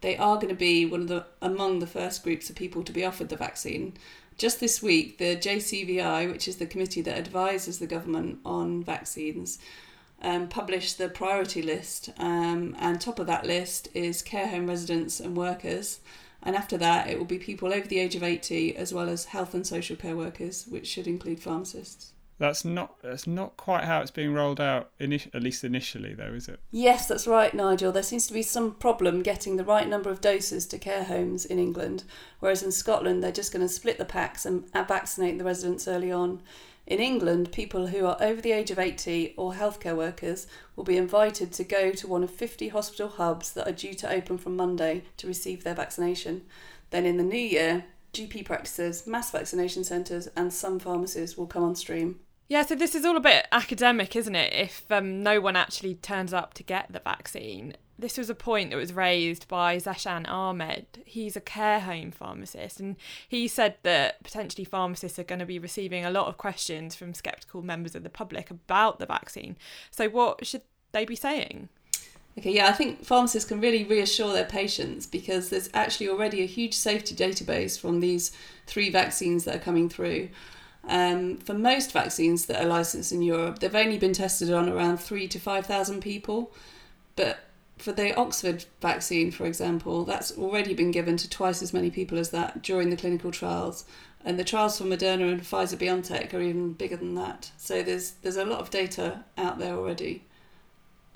they 0.00 0.16
are 0.16 0.36
going 0.36 0.48
to 0.48 0.54
be 0.54 0.86
one 0.86 1.02
of 1.02 1.08
the 1.08 1.26
among 1.42 1.80
the 1.80 1.86
first 1.86 2.22
groups 2.22 2.48
of 2.48 2.56
people 2.56 2.82
to 2.84 2.92
be 2.92 3.04
offered 3.04 3.28
the 3.28 3.36
vaccine. 3.36 3.94
Just 4.38 4.60
this 4.60 4.80
week, 4.80 5.18
the 5.18 5.36
JCVI, 5.36 6.30
which 6.30 6.46
is 6.46 6.56
the 6.56 6.66
committee 6.66 7.02
that 7.02 7.18
advises 7.18 7.80
the 7.80 7.88
government 7.88 8.38
on 8.44 8.84
vaccines, 8.84 9.58
um, 10.22 10.48
published 10.48 10.96
the 10.96 11.08
priority 11.08 11.60
list, 11.60 12.10
um, 12.18 12.76
and 12.78 13.00
top 13.00 13.18
of 13.18 13.26
that 13.26 13.44
list 13.44 13.88
is 13.94 14.22
care 14.22 14.46
home 14.46 14.68
residents 14.68 15.18
and 15.18 15.36
workers. 15.36 16.00
And 16.42 16.54
after 16.54 16.76
that, 16.78 17.08
it 17.08 17.18
will 17.18 17.24
be 17.24 17.38
people 17.38 17.72
over 17.72 17.86
the 17.86 17.98
age 17.98 18.14
of 18.14 18.22
80 18.22 18.76
as 18.76 18.94
well 18.94 19.08
as 19.08 19.26
health 19.26 19.54
and 19.54 19.66
social 19.66 19.96
care 19.96 20.16
workers, 20.16 20.66
which 20.68 20.86
should 20.86 21.06
include 21.06 21.40
pharmacists. 21.40 22.12
That's 22.38 22.64
not 22.64 23.02
that's 23.02 23.26
not 23.26 23.56
quite 23.56 23.84
how 23.84 24.00
it's 24.00 24.12
being 24.12 24.32
rolled 24.32 24.60
out, 24.60 24.90
init- 25.00 25.34
at 25.34 25.42
least 25.42 25.64
initially, 25.64 26.14
though, 26.14 26.32
is 26.34 26.48
it? 26.48 26.60
Yes, 26.70 27.08
that's 27.08 27.26
right, 27.26 27.52
Nigel. 27.52 27.90
There 27.90 28.02
seems 28.02 28.28
to 28.28 28.32
be 28.32 28.42
some 28.42 28.74
problem 28.74 29.22
getting 29.22 29.56
the 29.56 29.64
right 29.64 29.88
number 29.88 30.08
of 30.08 30.20
doses 30.20 30.64
to 30.68 30.78
care 30.78 31.02
homes 31.02 31.44
in 31.44 31.58
England, 31.58 32.04
whereas 32.38 32.62
in 32.62 32.70
Scotland 32.70 33.22
they're 33.22 33.32
just 33.32 33.52
going 33.52 33.66
to 33.66 33.72
split 33.72 33.98
the 33.98 34.04
packs 34.04 34.46
and 34.46 34.70
vaccinate 34.72 35.38
the 35.38 35.44
residents 35.44 35.88
early 35.88 36.12
on. 36.12 36.40
In 36.88 37.00
England, 37.00 37.52
people 37.52 37.88
who 37.88 38.06
are 38.06 38.16
over 38.18 38.40
the 38.40 38.52
age 38.52 38.70
of 38.70 38.78
80 38.78 39.34
or 39.36 39.52
healthcare 39.52 39.94
workers 39.94 40.46
will 40.74 40.84
be 40.84 40.96
invited 40.96 41.52
to 41.52 41.62
go 41.62 41.92
to 41.92 42.06
one 42.06 42.24
of 42.24 42.30
50 42.30 42.68
hospital 42.68 43.08
hubs 43.08 43.52
that 43.52 43.68
are 43.68 43.72
due 43.72 43.92
to 43.92 44.10
open 44.10 44.38
from 44.38 44.56
Monday 44.56 45.02
to 45.18 45.26
receive 45.26 45.64
their 45.64 45.74
vaccination. 45.74 46.46
Then 46.88 47.04
in 47.04 47.18
the 47.18 47.22
new 47.22 47.36
year, 47.36 47.84
GP 48.14 48.46
practices, 48.46 49.06
mass 49.06 49.30
vaccination 49.30 49.84
centres, 49.84 50.28
and 50.34 50.50
some 50.50 50.78
pharmacies 50.78 51.36
will 51.36 51.46
come 51.46 51.62
on 51.62 51.76
stream. 51.76 52.20
Yeah, 52.48 52.64
so 52.64 52.74
this 52.74 52.94
is 52.94 53.04
all 53.04 53.18
a 53.18 53.20
bit 53.20 53.46
academic, 53.52 54.16
isn't 54.16 54.34
it? 54.34 54.54
If 54.54 54.90
um, 54.90 55.22
no 55.22 55.42
one 55.42 55.56
actually 55.56 55.96
turns 55.96 56.32
up 56.32 56.54
to 56.54 56.62
get 56.62 56.90
the 56.90 57.00
vaccine, 57.00 57.74
this 57.98 58.16
was 58.16 58.30
a 58.30 58.34
point 58.34 58.70
that 58.70 58.76
was 58.76 58.92
raised 58.92 59.48
by 59.48 59.76
Zeshan 59.76 60.28
Ahmed. 60.28 60.86
He's 61.04 61.36
a 61.36 61.40
care 61.40 61.80
home 61.80 62.12
pharmacist, 62.12 62.78
and 62.78 62.96
he 63.28 63.48
said 63.48 63.76
that 63.82 64.22
potentially 64.22 64.64
pharmacists 64.64 65.18
are 65.18 65.24
going 65.24 65.40
to 65.40 65.46
be 65.46 65.58
receiving 65.58 66.04
a 66.04 66.10
lot 66.10 66.28
of 66.28 66.36
questions 66.36 66.94
from 66.94 67.12
skeptical 67.12 67.62
members 67.62 67.94
of 67.94 68.04
the 68.04 68.10
public 68.10 68.50
about 68.50 69.00
the 69.00 69.06
vaccine. 69.06 69.56
So, 69.90 70.08
what 70.08 70.46
should 70.46 70.62
they 70.92 71.04
be 71.04 71.16
saying? 71.16 71.68
Okay, 72.38 72.52
yeah, 72.52 72.68
I 72.68 72.72
think 72.72 73.04
pharmacists 73.04 73.48
can 73.48 73.60
really 73.60 73.82
reassure 73.82 74.32
their 74.32 74.44
patients 74.44 75.06
because 75.06 75.48
there's 75.48 75.68
actually 75.74 76.08
already 76.08 76.42
a 76.42 76.46
huge 76.46 76.74
safety 76.74 77.16
database 77.16 77.76
from 77.78 77.98
these 77.98 78.30
three 78.66 78.90
vaccines 78.90 79.42
that 79.44 79.56
are 79.56 79.60
coming 79.60 79.88
through. 79.88 80.28
Um, 80.88 81.38
for 81.38 81.52
most 81.52 81.90
vaccines 81.90 82.46
that 82.46 82.62
are 82.62 82.68
licensed 82.68 83.10
in 83.10 83.22
Europe, 83.22 83.58
they've 83.58 83.74
only 83.74 83.98
been 83.98 84.12
tested 84.12 84.52
on 84.52 84.68
around 84.68 84.98
three 84.98 85.26
to 85.26 85.40
5,000 85.40 86.00
people. 86.00 86.52
But 87.16 87.40
for 87.78 87.92
the 87.92 88.14
Oxford 88.16 88.64
vaccine, 88.80 89.30
for 89.30 89.46
example, 89.46 90.04
that's 90.04 90.36
already 90.36 90.74
been 90.74 90.90
given 90.90 91.16
to 91.16 91.30
twice 91.30 91.62
as 91.62 91.72
many 91.72 91.90
people 91.90 92.18
as 92.18 92.30
that 92.30 92.62
during 92.62 92.90
the 92.90 92.96
clinical 92.96 93.30
trials. 93.30 93.84
And 94.24 94.38
the 94.38 94.44
trials 94.44 94.78
for 94.78 94.84
Moderna 94.84 95.32
and 95.32 95.42
Pfizer 95.42 95.78
BioNTech 95.78 96.34
are 96.34 96.40
even 96.40 96.72
bigger 96.72 96.96
than 96.96 97.14
that. 97.14 97.50
So 97.56 97.82
there's 97.82 98.12
there's 98.22 98.36
a 98.36 98.44
lot 98.44 98.60
of 98.60 98.70
data 98.70 99.24
out 99.36 99.58
there 99.58 99.74
already. 99.74 100.24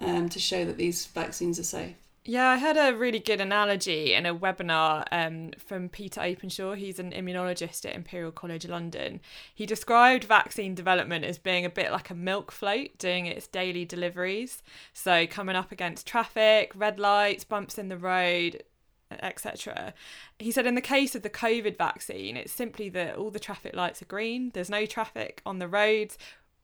um, 0.03 0.29
to 0.29 0.39
show 0.39 0.65
that 0.65 0.77
these 0.77 1.07
vaccines 1.07 1.59
are 1.59 1.65
safe. 1.65 1.95
Yeah, 2.25 2.51
I 2.51 2.59
heard 2.59 2.77
a 2.77 2.97
really 2.97 3.19
good 3.19 3.41
analogy 3.41 4.15
in 4.15 4.27
a 4.27 4.35
webinar 4.35 5.05
um, 5.11 5.51
from 5.59 5.89
Peter 5.89 6.21
Openshaw. 6.21 6.75
He's 6.75 7.01
an 7.01 7.11
immunologist 7.11 7.85
at 7.85 7.97
Imperial 7.97 8.31
College 8.31 8.65
London. 8.69 9.21
He 9.53 9.67
described 9.67 10.23
vaccine 10.23 10.77
development 10.77 11.25
as 11.25 11.39
being 11.39 11.65
a 11.65 11.71
bit 11.71 11.91
like 11.91 12.11
a 12.11 12.15
milk 12.15 12.53
float 12.53 12.97
doing 12.97 13.27
its 13.27 13.49
daily 13.49 13.85
deliveries. 13.85 14.63
So, 14.93 15.27
coming 15.27 15.57
up 15.57 15.73
against 15.73 16.07
traffic, 16.07 16.71
red 16.77 17.01
lights, 17.01 17.43
bumps 17.43 17.77
in 17.77 17.89
the 17.89 17.99
road, 17.99 18.63
etc. 19.11 19.93
He 20.39 20.53
said 20.53 20.65
in 20.65 20.77
the 20.77 20.81
case 20.81 21.17
of 21.17 21.23
the 21.23 21.31
COVID 21.31 21.77
vaccine, 21.77 22.37
it's 22.37 22.53
simply 22.53 22.89
that 22.91 23.17
all 23.17 23.33
the 23.33 23.41
traffic 23.41 23.75
lights 23.75 24.01
are 24.01 24.05
green, 24.05 24.53
there's 24.55 24.71
no 24.71 24.87
traffic 24.87 25.43
on 25.45 25.59
the 25.59 25.67
roads. 25.67 26.19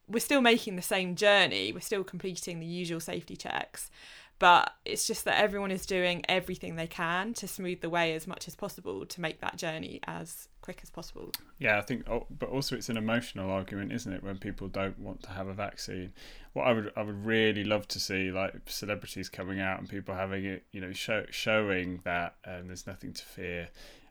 We're 0.06 0.20
still 0.20 0.40
making 0.40 0.76
the 0.76 0.82
same 0.82 1.16
journey, 1.16 1.72
we're 1.72 1.80
still 1.80 2.04
completing 2.04 2.60
the 2.60 2.66
usual 2.66 3.00
safety 3.00 3.34
checks 3.34 3.90
but 4.38 4.72
it's 4.84 5.06
just 5.06 5.24
that 5.24 5.40
everyone 5.40 5.70
is 5.70 5.84
doing 5.84 6.24
everything 6.28 6.76
they 6.76 6.86
can 6.86 7.34
to 7.34 7.48
smooth 7.48 7.80
the 7.80 7.90
way 7.90 8.14
as 8.14 8.26
much 8.26 8.46
as 8.46 8.54
possible 8.54 9.04
to 9.04 9.20
make 9.20 9.40
that 9.40 9.56
journey 9.56 10.00
as 10.06 10.48
quick 10.62 10.80
as 10.82 10.90
possible. 10.90 11.32
Yeah, 11.58 11.78
I 11.78 11.80
think, 11.80 12.08
oh, 12.08 12.26
but 12.30 12.48
also 12.48 12.76
it's 12.76 12.88
an 12.88 12.96
emotional 12.96 13.50
argument, 13.50 13.92
isn't 13.92 14.12
it? 14.12 14.22
When 14.22 14.38
people 14.38 14.68
don't 14.68 14.98
want 14.98 15.22
to 15.24 15.30
have 15.30 15.48
a 15.48 15.54
vaccine, 15.54 16.12
what 16.52 16.66
I 16.66 16.72
would 16.72 16.92
I 16.96 17.02
would 17.02 17.24
really 17.24 17.64
love 17.64 17.88
to 17.88 18.00
see 18.00 18.30
like 18.30 18.54
celebrities 18.66 19.28
coming 19.28 19.60
out 19.60 19.80
and 19.80 19.88
people 19.88 20.14
having 20.14 20.44
it, 20.44 20.64
you 20.72 20.80
know, 20.80 20.92
show, 20.92 21.24
showing 21.30 22.00
that 22.04 22.36
um, 22.46 22.68
there's 22.68 22.86
nothing 22.86 23.12
to 23.12 23.24
fear. 23.24 23.68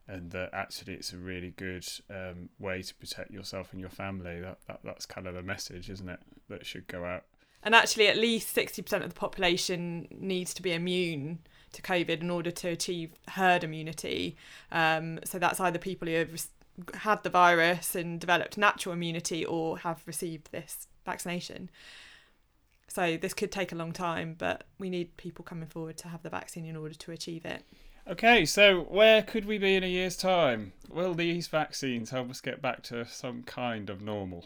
And 0.09 0.31
that 0.31 0.51
actually, 0.53 0.93
it's 0.93 1.11
a 1.11 1.17
really 1.17 1.49
good 1.57 1.85
um, 2.09 2.47
way 2.59 2.81
to 2.81 2.95
protect 2.95 3.29
yourself 3.29 3.73
and 3.73 3.81
your 3.81 3.89
family. 3.89 4.39
That, 4.39 4.59
that 4.69 4.79
that's 4.81 5.05
kind 5.05 5.27
of 5.27 5.35
a 5.35 5.43
message, 5.43 5.89
isn't 5.89 6.07
it? 6.07 6.21
That 6.47 6.65
should 6.65 6.87
go 6.87 7.03
out 7.03 7.25
and 7.63 7.75
actually 7.75 8.07
at 8.07 8.17
least 8.17 8.55
60% 8.55 9.03
of 9.03 9.09
the 9.09 9.15
population 9.15 10.07
needs 10.11 10.53
to 10.53 10.61
be 10.61 10.73
immune 10.73 11.39
to 11.73 11.81
covid 11.81 12.21
in 12.21 12.29
order 12.29 12.51
to 12.51 12.69
achieve 12.69 13.11
herd 13.29 13.63
immunity 13.63 14.37
um, 14.71 15.19
so 15.23 15.37
that's 15.37 15.59
either 15.59 15.79
people 15.79 16.07
who 16.07 16.15
have 16.15 16.47
had 16.93 17.23
the 17.23 17.29
virus 17.29 17.95
and 17.95 18.19
developed 18.19 18.57
natural 18.57 18.93
immunity 18.93 19.43
or 19.45 19.79
have 19.79 20.01
received 20.05 20.51
this 20.51 20.87
vaccination 21.05 21.69
so 22.87 23.17
this 23.17 23.33
could 23.33 23.51
take 23.51 23.71
a 23.71 23.75
long 23.75 23.91
time 23.91 24.35
but 24.37 24.63
we 24.79 24.89
need 24.89 25.15
people 25.17 25.43
coming 25.43 25.67
forward 25.67 25.97
to 25.97 26.07
have 26.07 26.23
the 26.23 26.29
vaccine 26.29 26.65
in 26.65 26.75
order 26.75 26.95
to 26.95 27.11
achieve 27.11 27.45
it 27.45 27.63
Okay, 28.09 28.45
so 28.45 28.83
where 28.83 29.21
could 29.21 29.43
we 29.43 29.57
be 29.57 29.75
in 29.75 29.83
a 29.83 29.87
year's 29.87 30.15
time? 30.15 30.71
Will 30.89 31.13
these 31.13 31.47
vaccines 31.47 32.09
help 32.09 32.29
us 32.29 32.39
get 32.39 32.61
back 32.61 32.81
to 32.83 33.05
some 33.05 33.43
kind 33.43 33.89
of 33.89 34.01
normal? 34.01 34.45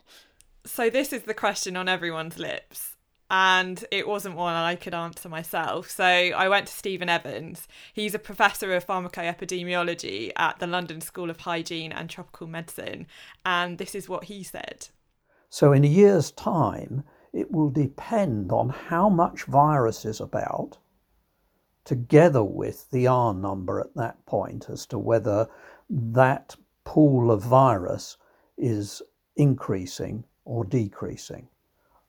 So, 0.65 0.89
this 0.89 1.13
is 1.13 1.23
the 1.23 1.35
question 1.35 1.77
on 1.77 1.87
everyone's 1.87 2.39
lips 2.39 2.95
and 3.31 3.85
it 3.91 4.09
wasn't 4.09 4.35
one 4.35 4.53
I 4.53 4.75
could 4.75 4.93
answer 4.93 5.29
myself. 5.29 5.89
So 5.89 6.03
I 6.03 6.49
went 6.49 6.67
to 6.67 6.73
Stephen 6.73 7.07
Evans. 7.07 7.65
He's 7.93 8.13
a 8.13 8.19
professor 8.19 8.75
of 8.75 8.85
pharmacoepidemiology 8.85 10.33
at 10.35 10.59
the 10.59 10.67
London 10.67 10.99
School 10.99 11.29
of 11.29 11.39
Hygiene 11.39 11.93
and 11.93 12.09
Tropical 12.09 12.47
Medicine, 12.47 13.07
and 13.45 13.77
this 13.77 13.95
is 13.95 14.09
what 14.09 14.25
he 14.25 14.43
said. 14.43 14.89
So, 15.49 15.71
in 15.71 15.85
a 15.85 15.87
year's 15.87 16.31
time, 16.31 17.03
it 17.31 17.51
will 17.51 17.69
depend 17.69 18.51
on 18.51 18.69
how 18.69 19.07
much 19.07 19.43
virus 19.43 20.03
is 20.03 20.19
about, 20.19 20.77
together 21.85 22.43
with 22.43 22.89
the 22.91 23.07
R 23.07 23.33
number 23.33 23.79
at 23.79 23.95
that 23.95 24.25
point, 24.25 24.69
as 24.69 24.85
to 24.87 24.99
whether 24.99 25.47
that 25.89 26.55
pool 26.83 27.31
of 27.31 27.41
virus 27.41 28.17
is 28.57 29.01
increasing 29.37 30.25
or 30.43 30.65
decreasing. 30.65 31.47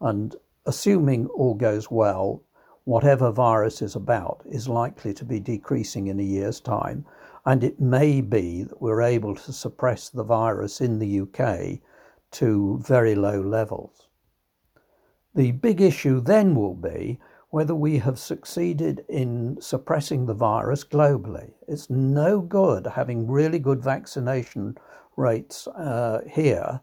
And 0.01 0.35
assuming 0.67 1.27
all 1.29 1.55
goes 1.55 1.91
well, 1.91 2.43
whatever 2.85 3.31
virus 3.31 3.83
is 3.83 3.95
about 3.95 4.43
is 4.49 4.69
likely 4.69 5.15
to 5.15 5.25
be 5.25 5.41
decreasing 5.41 6.09
in 6.09 6.19
a 6.19 6.25
year's 6.25 6.61
time. 6.61 7.05
And 7.45 7.65
it 7.65 7.81
may 7.81 8.21
be 8.21 8.65
that 8.65 8.81
we're 8.81 9.03
able 9.03 9.35
to 9.35 9.53
suppress 9.53 10.09
the 10.09 10.25
virus 10.25 10.81
in 10.81 10.99
the 10.99 11.21
UK 11.21 11.81
to 12.33 12.81
very 12.87 13.15
low 13.15 13.41
levels. 13.41 14.09
The 15.35 15.53
big 15.53 15.81
issue 15.81 16.21
then 16.21 16.55
will 16.55 16.75
be 16.75 17.19
whether 17.51 17.75
we 17.75 17.99
have 17.99 18.19
succeeded 18.19 19.05
in 19.09 19.61
suppressing 19.61 20.25
the 20.25 20.35
virus 20.35 20.85
globally. 20.85 21.53
It's 21.69 21.91
no 21.91 22.41
good 22.41 22.87
having 22.87 23.31
really 23.31 23.59
good 23.59 23.83
vaccination 23.83 24.77
rates 25.17 25.67
uh, 25.69 26.21
here, 26.31 26.81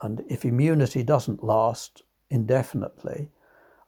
and 0.00 0.22
if 0.28 0.44
immunity 0.44 1.02
doesn't 1.02 1.42
last, 1.42 2.02
indefinitely, 2.30 3.30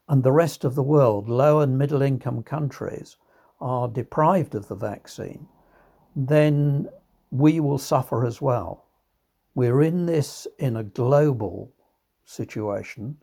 and 0.09 0.23
the 0.23 0.33
rest 0.33 0.65
of 0.65 0.75
the 0.75 0.83
world, 0.83 1.29
low 1.29 1.61
and 1.61 1.79
middle 1.79 2.03
income 2.03 2.43
countries, 2.43 3.17
are 3.61 3.89
deprived 3.89 4.55
of 4.55 4.69
the 4.69 4.75
vaccine, 4.75 5.47
then 6.17 6.89
we 7.31 7.61
will 7.61 7.79
suffer 7.79 8.27
as 8.27 8.41
well. 8.41 8.87
We're 9.55 9.83
in 9.83 10.07
this 10.07 10.47
in 10.59 10.77
a 10.77 10.85
global 10.85 11.73
situation. 12.25 13.19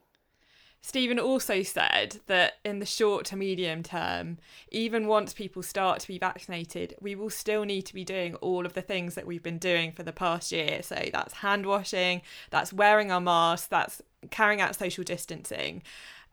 Stephen 0.81 1.19
also 1.19 1.63
said 1.63 2.19
that 2.27 2.53
in 2.63 2.79
the 2.79 2.85
short 2.85 3.25
to 3.25 3.35
medium 3.35 3.83
term, 3.83 4.37
even 4.71 5.07
once 5.07 5.33
people 5.33 5.61
start 5.61 5.99
to 5.99 6.07
be 6.07 6.17
vaccinated, 6.17 6.95
we 7.01 7.13
will 7.13 7.29
still 7.29 7.65
need 7.65 7.81
to 7.81 7.93
be 7.93 8.05
doing 8.05 8.35
all 8.35 8.65
of 8.65 8.73
the 8.73 8.81
things 8.81 9.15
that 9.15 9.27
we've 9.27 9.43
been 9.43 9.57
doing 9.57 9.91
for 9.91 10.03
the 10.03 10.13
past 10.13 10.51
year. 10.51 10.81
So 10.81 11.09
that's 11.11 11.33
hand 11.33 11.65
washing, 11.65 12.21
that's 12.51 12.71
wearing 12.71 13.11
our 13.11 13.19
masks, 13.19 13.67
that's 13.67 14.01
carrying 14.29 14.61
out 14.61 14.75
social 14.75 15.03
distancing 15.03 15.83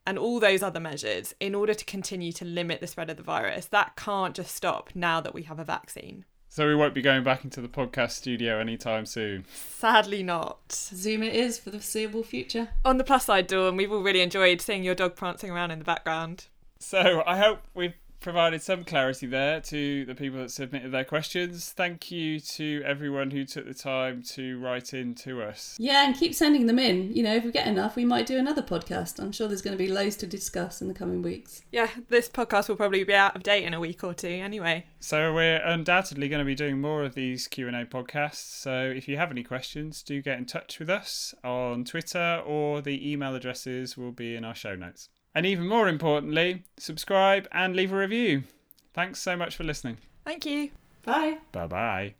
and 0.07 0.19
all 0.19 0.39
those 0.39 0.63
other 0.63 0.81
measures 0.81 1.35
in 1.41 1.55
order 1.55 1.75
to 1.75 1.85
continue 1.85 2.33
to 2.33 2.45
limit 2.45 2.81
the 2.81 2.87
spread 2.87 3.11
of 3.11 3.17
the 3.17 3.23
virus. 3.23 3.67
That 3.67 3.97
can't 3.97 4.37
just 4.37 4.55
stop 4.55 4.91
now 4.95 5.21
that 5.21 5.35
we 5.35 5.45
have 5.45 5.59
a 5.59 5.65
vaccine. 5.65 6.25
So 6.55 6.69
we 6.69 6.77
won't 6.77 6.95
be 6.95 7.03
going 7.03 7.25
back 7.25 7.43
into 7.43 7.61
the 7.61 7.67
podcast 7.67 8.13
studio 8.13 8.61
anytime 8.61 9.07
soon. 9.07 9.45
Sadly 9.53 10.23
not. 10.23 10.71
Zoom 10.71 11.25
it 11.25 11.35
is 11.35 11.59
for 11.59 11.71
the 11.71 11.79
foreseeable 11.79 12.23
future. 12.23 12.69
On 12.85 12.97
the 12.97 13.03
plus 13.03 13.25
side, 13.25 13.49
Dawn, 13.49 13.77
we've 13.77 13.91
all 13.91 14.05
really 14.05 14.21
enjoyed 14.21 14.61
seeing 14.61 14.85
your 14.85 14.95
dog 14.95 15.17
prancing 15.17 15.51
around 15.51 15.73
in 15.73 15.81
the 15.81 15.85
background. 15.85 16.47
So 16.79 17.25
I 17.27 17.39
hope 17.39 17.63
we've 17.75 17.95
provided 18.25 18.63
some 18.63 18.85
clarity 18.85 19.27
there 19.27 19.61
to 19.61 20.07
the 20.07 20.15
people 20.15 20.39
that 20.39 20.51
submitted 20.51 20.91
their 20.91 21.05
questions. 21.05 21.71
Thank 21.73 22.11
you 22.11 22.41
to 22.41 22.83
everyone 22.83 23.31
who 23.31 23.45
took 23.45 23.67
the 23.67 23.75
time 23.75 24.23
to 24.31 24.59
write 24.59 24.95
in 24.95 25.15
to 25.17 25.43
us. 25.43 25.77
Yeah, 25.79 26.07
and 26.07 26.17
keep 26.17 26.35
sending 26.35 26.67
them 26.67 26.79
in. 26.79 27.13
You 27.15 27.23
know, 27.23 27.35
if 27.35 27.45
we 27.45 27.53
get 27.53 27.67
enough, 27.67 27.97
we 27.97 28.07
might 28.07 28.25
do 28.25 28.39
another 28.39 28.63
podcast. 28.63 29.21
I'm 29.21 29.31
sure 29.31 29.47
there's 29.47 29.61
going 29.61 29.77
to 29.77 29.85
be 29.85 29.93
loads 29.93 30.17
to 30.17 30.27
discuss 30.27 30.81
in 30.81 30.89
the 30.89 30.95
coming 30.95 31.21
weeks. 31.21 31.63
Yeah, 31.71 31.91
this 32.09 32.31
podcast 32.31 32.71
will 32.71 32.77
probably 32.77 33.05
be 33.05 33.13
out 33.13 33.37
of 33.37 33.43
date 33.43 33.65
in 33.65 33.75
a 33.75 33.81
week 33.81 34.03
or 34.03 34.15
two 34.15 34.27
anyway. 34.27 34.87
So 35.01 35.35
we're 35.35 35.63
undoubtedly 35.63 36.31
going 36.31 36.41
to 36.41 36.47
be 36.47 36.55
doing 36.55 36.81
more 36.81 37.05
of 37.05 37.15
these 37.15 37.47
Q&A 37.47 37.85
podcasts. 37.85 38.37
So 38.37 38.91
if 38.97 39.07
you 39.07 39.19
have 39.19 39.33
any 39.33 39.45
questions, 39.45 40.03
do 40.03 40.23
get 40.23 40.39
in 40.39 40.47
touch 40.47 40.79
with 40.79 40.89
us 40.89 41.35
on 41.45 41.85
Twitter 41.85 42.43
or 42.47 42.81
the 42.81 43.13
email 43.13 43.35
addresses 43.35 43.99
will 43.99 44.13
be 44.13 44.35
in 44.35 44.47
our 44.47 44.55
show 44.55 44.75
notes. 44.75 45.11
And 45.35 45.45
even 45.45 45.67
more 45.67 45.89
importantly, 45.89 46.65
subscribe 46.77 47.49
and 47.51 47.75
leave 47.75 47.93
a 47.93 47.97
review. 47.97 48.45
Thanks 48.93 49.21
so 49.21 49.37
much 49.37 49.57
for 49.57 49.65
listening. 49.65 49.99
Thank 50.25 50.47
you. 50.47 50.71
Bye. 51.03 51.39
Bye 51.53 51.67
bye. 51.67 52.15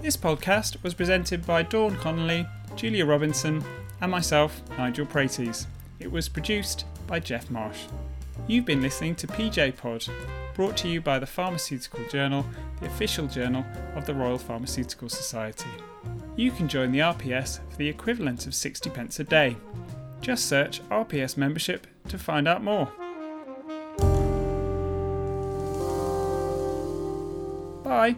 This 0.00 0.16
podcast 0.16 0.82
was 0.82 0.94
presented 0.94 1.46
by 1.46 1.62
Dawn 1.62 1.96
Connelly, 1.96 2.46
Julia 2.74 3.06
Robinson, 3.06 3.62
and 4.00 4.10
myself, 4.10 4.60
Nigel 4.76 5.06
Praities. 5.06 5.66
It 6.00 6.10
was 6.10 6.28
produced 6.28 6.86
by 7.06 7.20
Geoff 7.20 7.50
Marsh. 7.50 7.84
You've 8.46 8.64
been 8.64 8.82
listening 8.82 9.14
to 9.16 9.26
PJ 9.26 9.76
Pod, 9.76 10.04
brought 10.54 10.76
to 10.78 10.88
you 10.88 11.00
by 11.00 11.18
the 11.18 11.26
Pharmaceutical 11.26 12.00
Journal, 12.08 12.44
the 12.80 12.86
official 12.86 13.26
journal 13.26 13.64
of 13.94 14.06
the 14.06 14.14
Royal 14.14 14.38
Pharmaceutical 14.38 15.08
Society 15.08 15.70
you 16.36 16.50
can 16.50 16.68
join 16.68 16.92
the 16.92 17.00
RPS 17.00 17.60
for 17.70 17.76
the 17.76 17.88
equivalent 17.88 18.46
of 18.46 18.54
60 18.54 18.90
pence 18.90 19.20
a 19.20 19.24
day. 19.24 19.56
Just 20.20 20.46
search 20.46 20.82
RPS 20.88 21.36
membership 21.36 21.86
to 22.08 22.18
find 22.18 22.48
out 22.48 22.62
more. 22.62 22.86
Bye. 27.84 28.16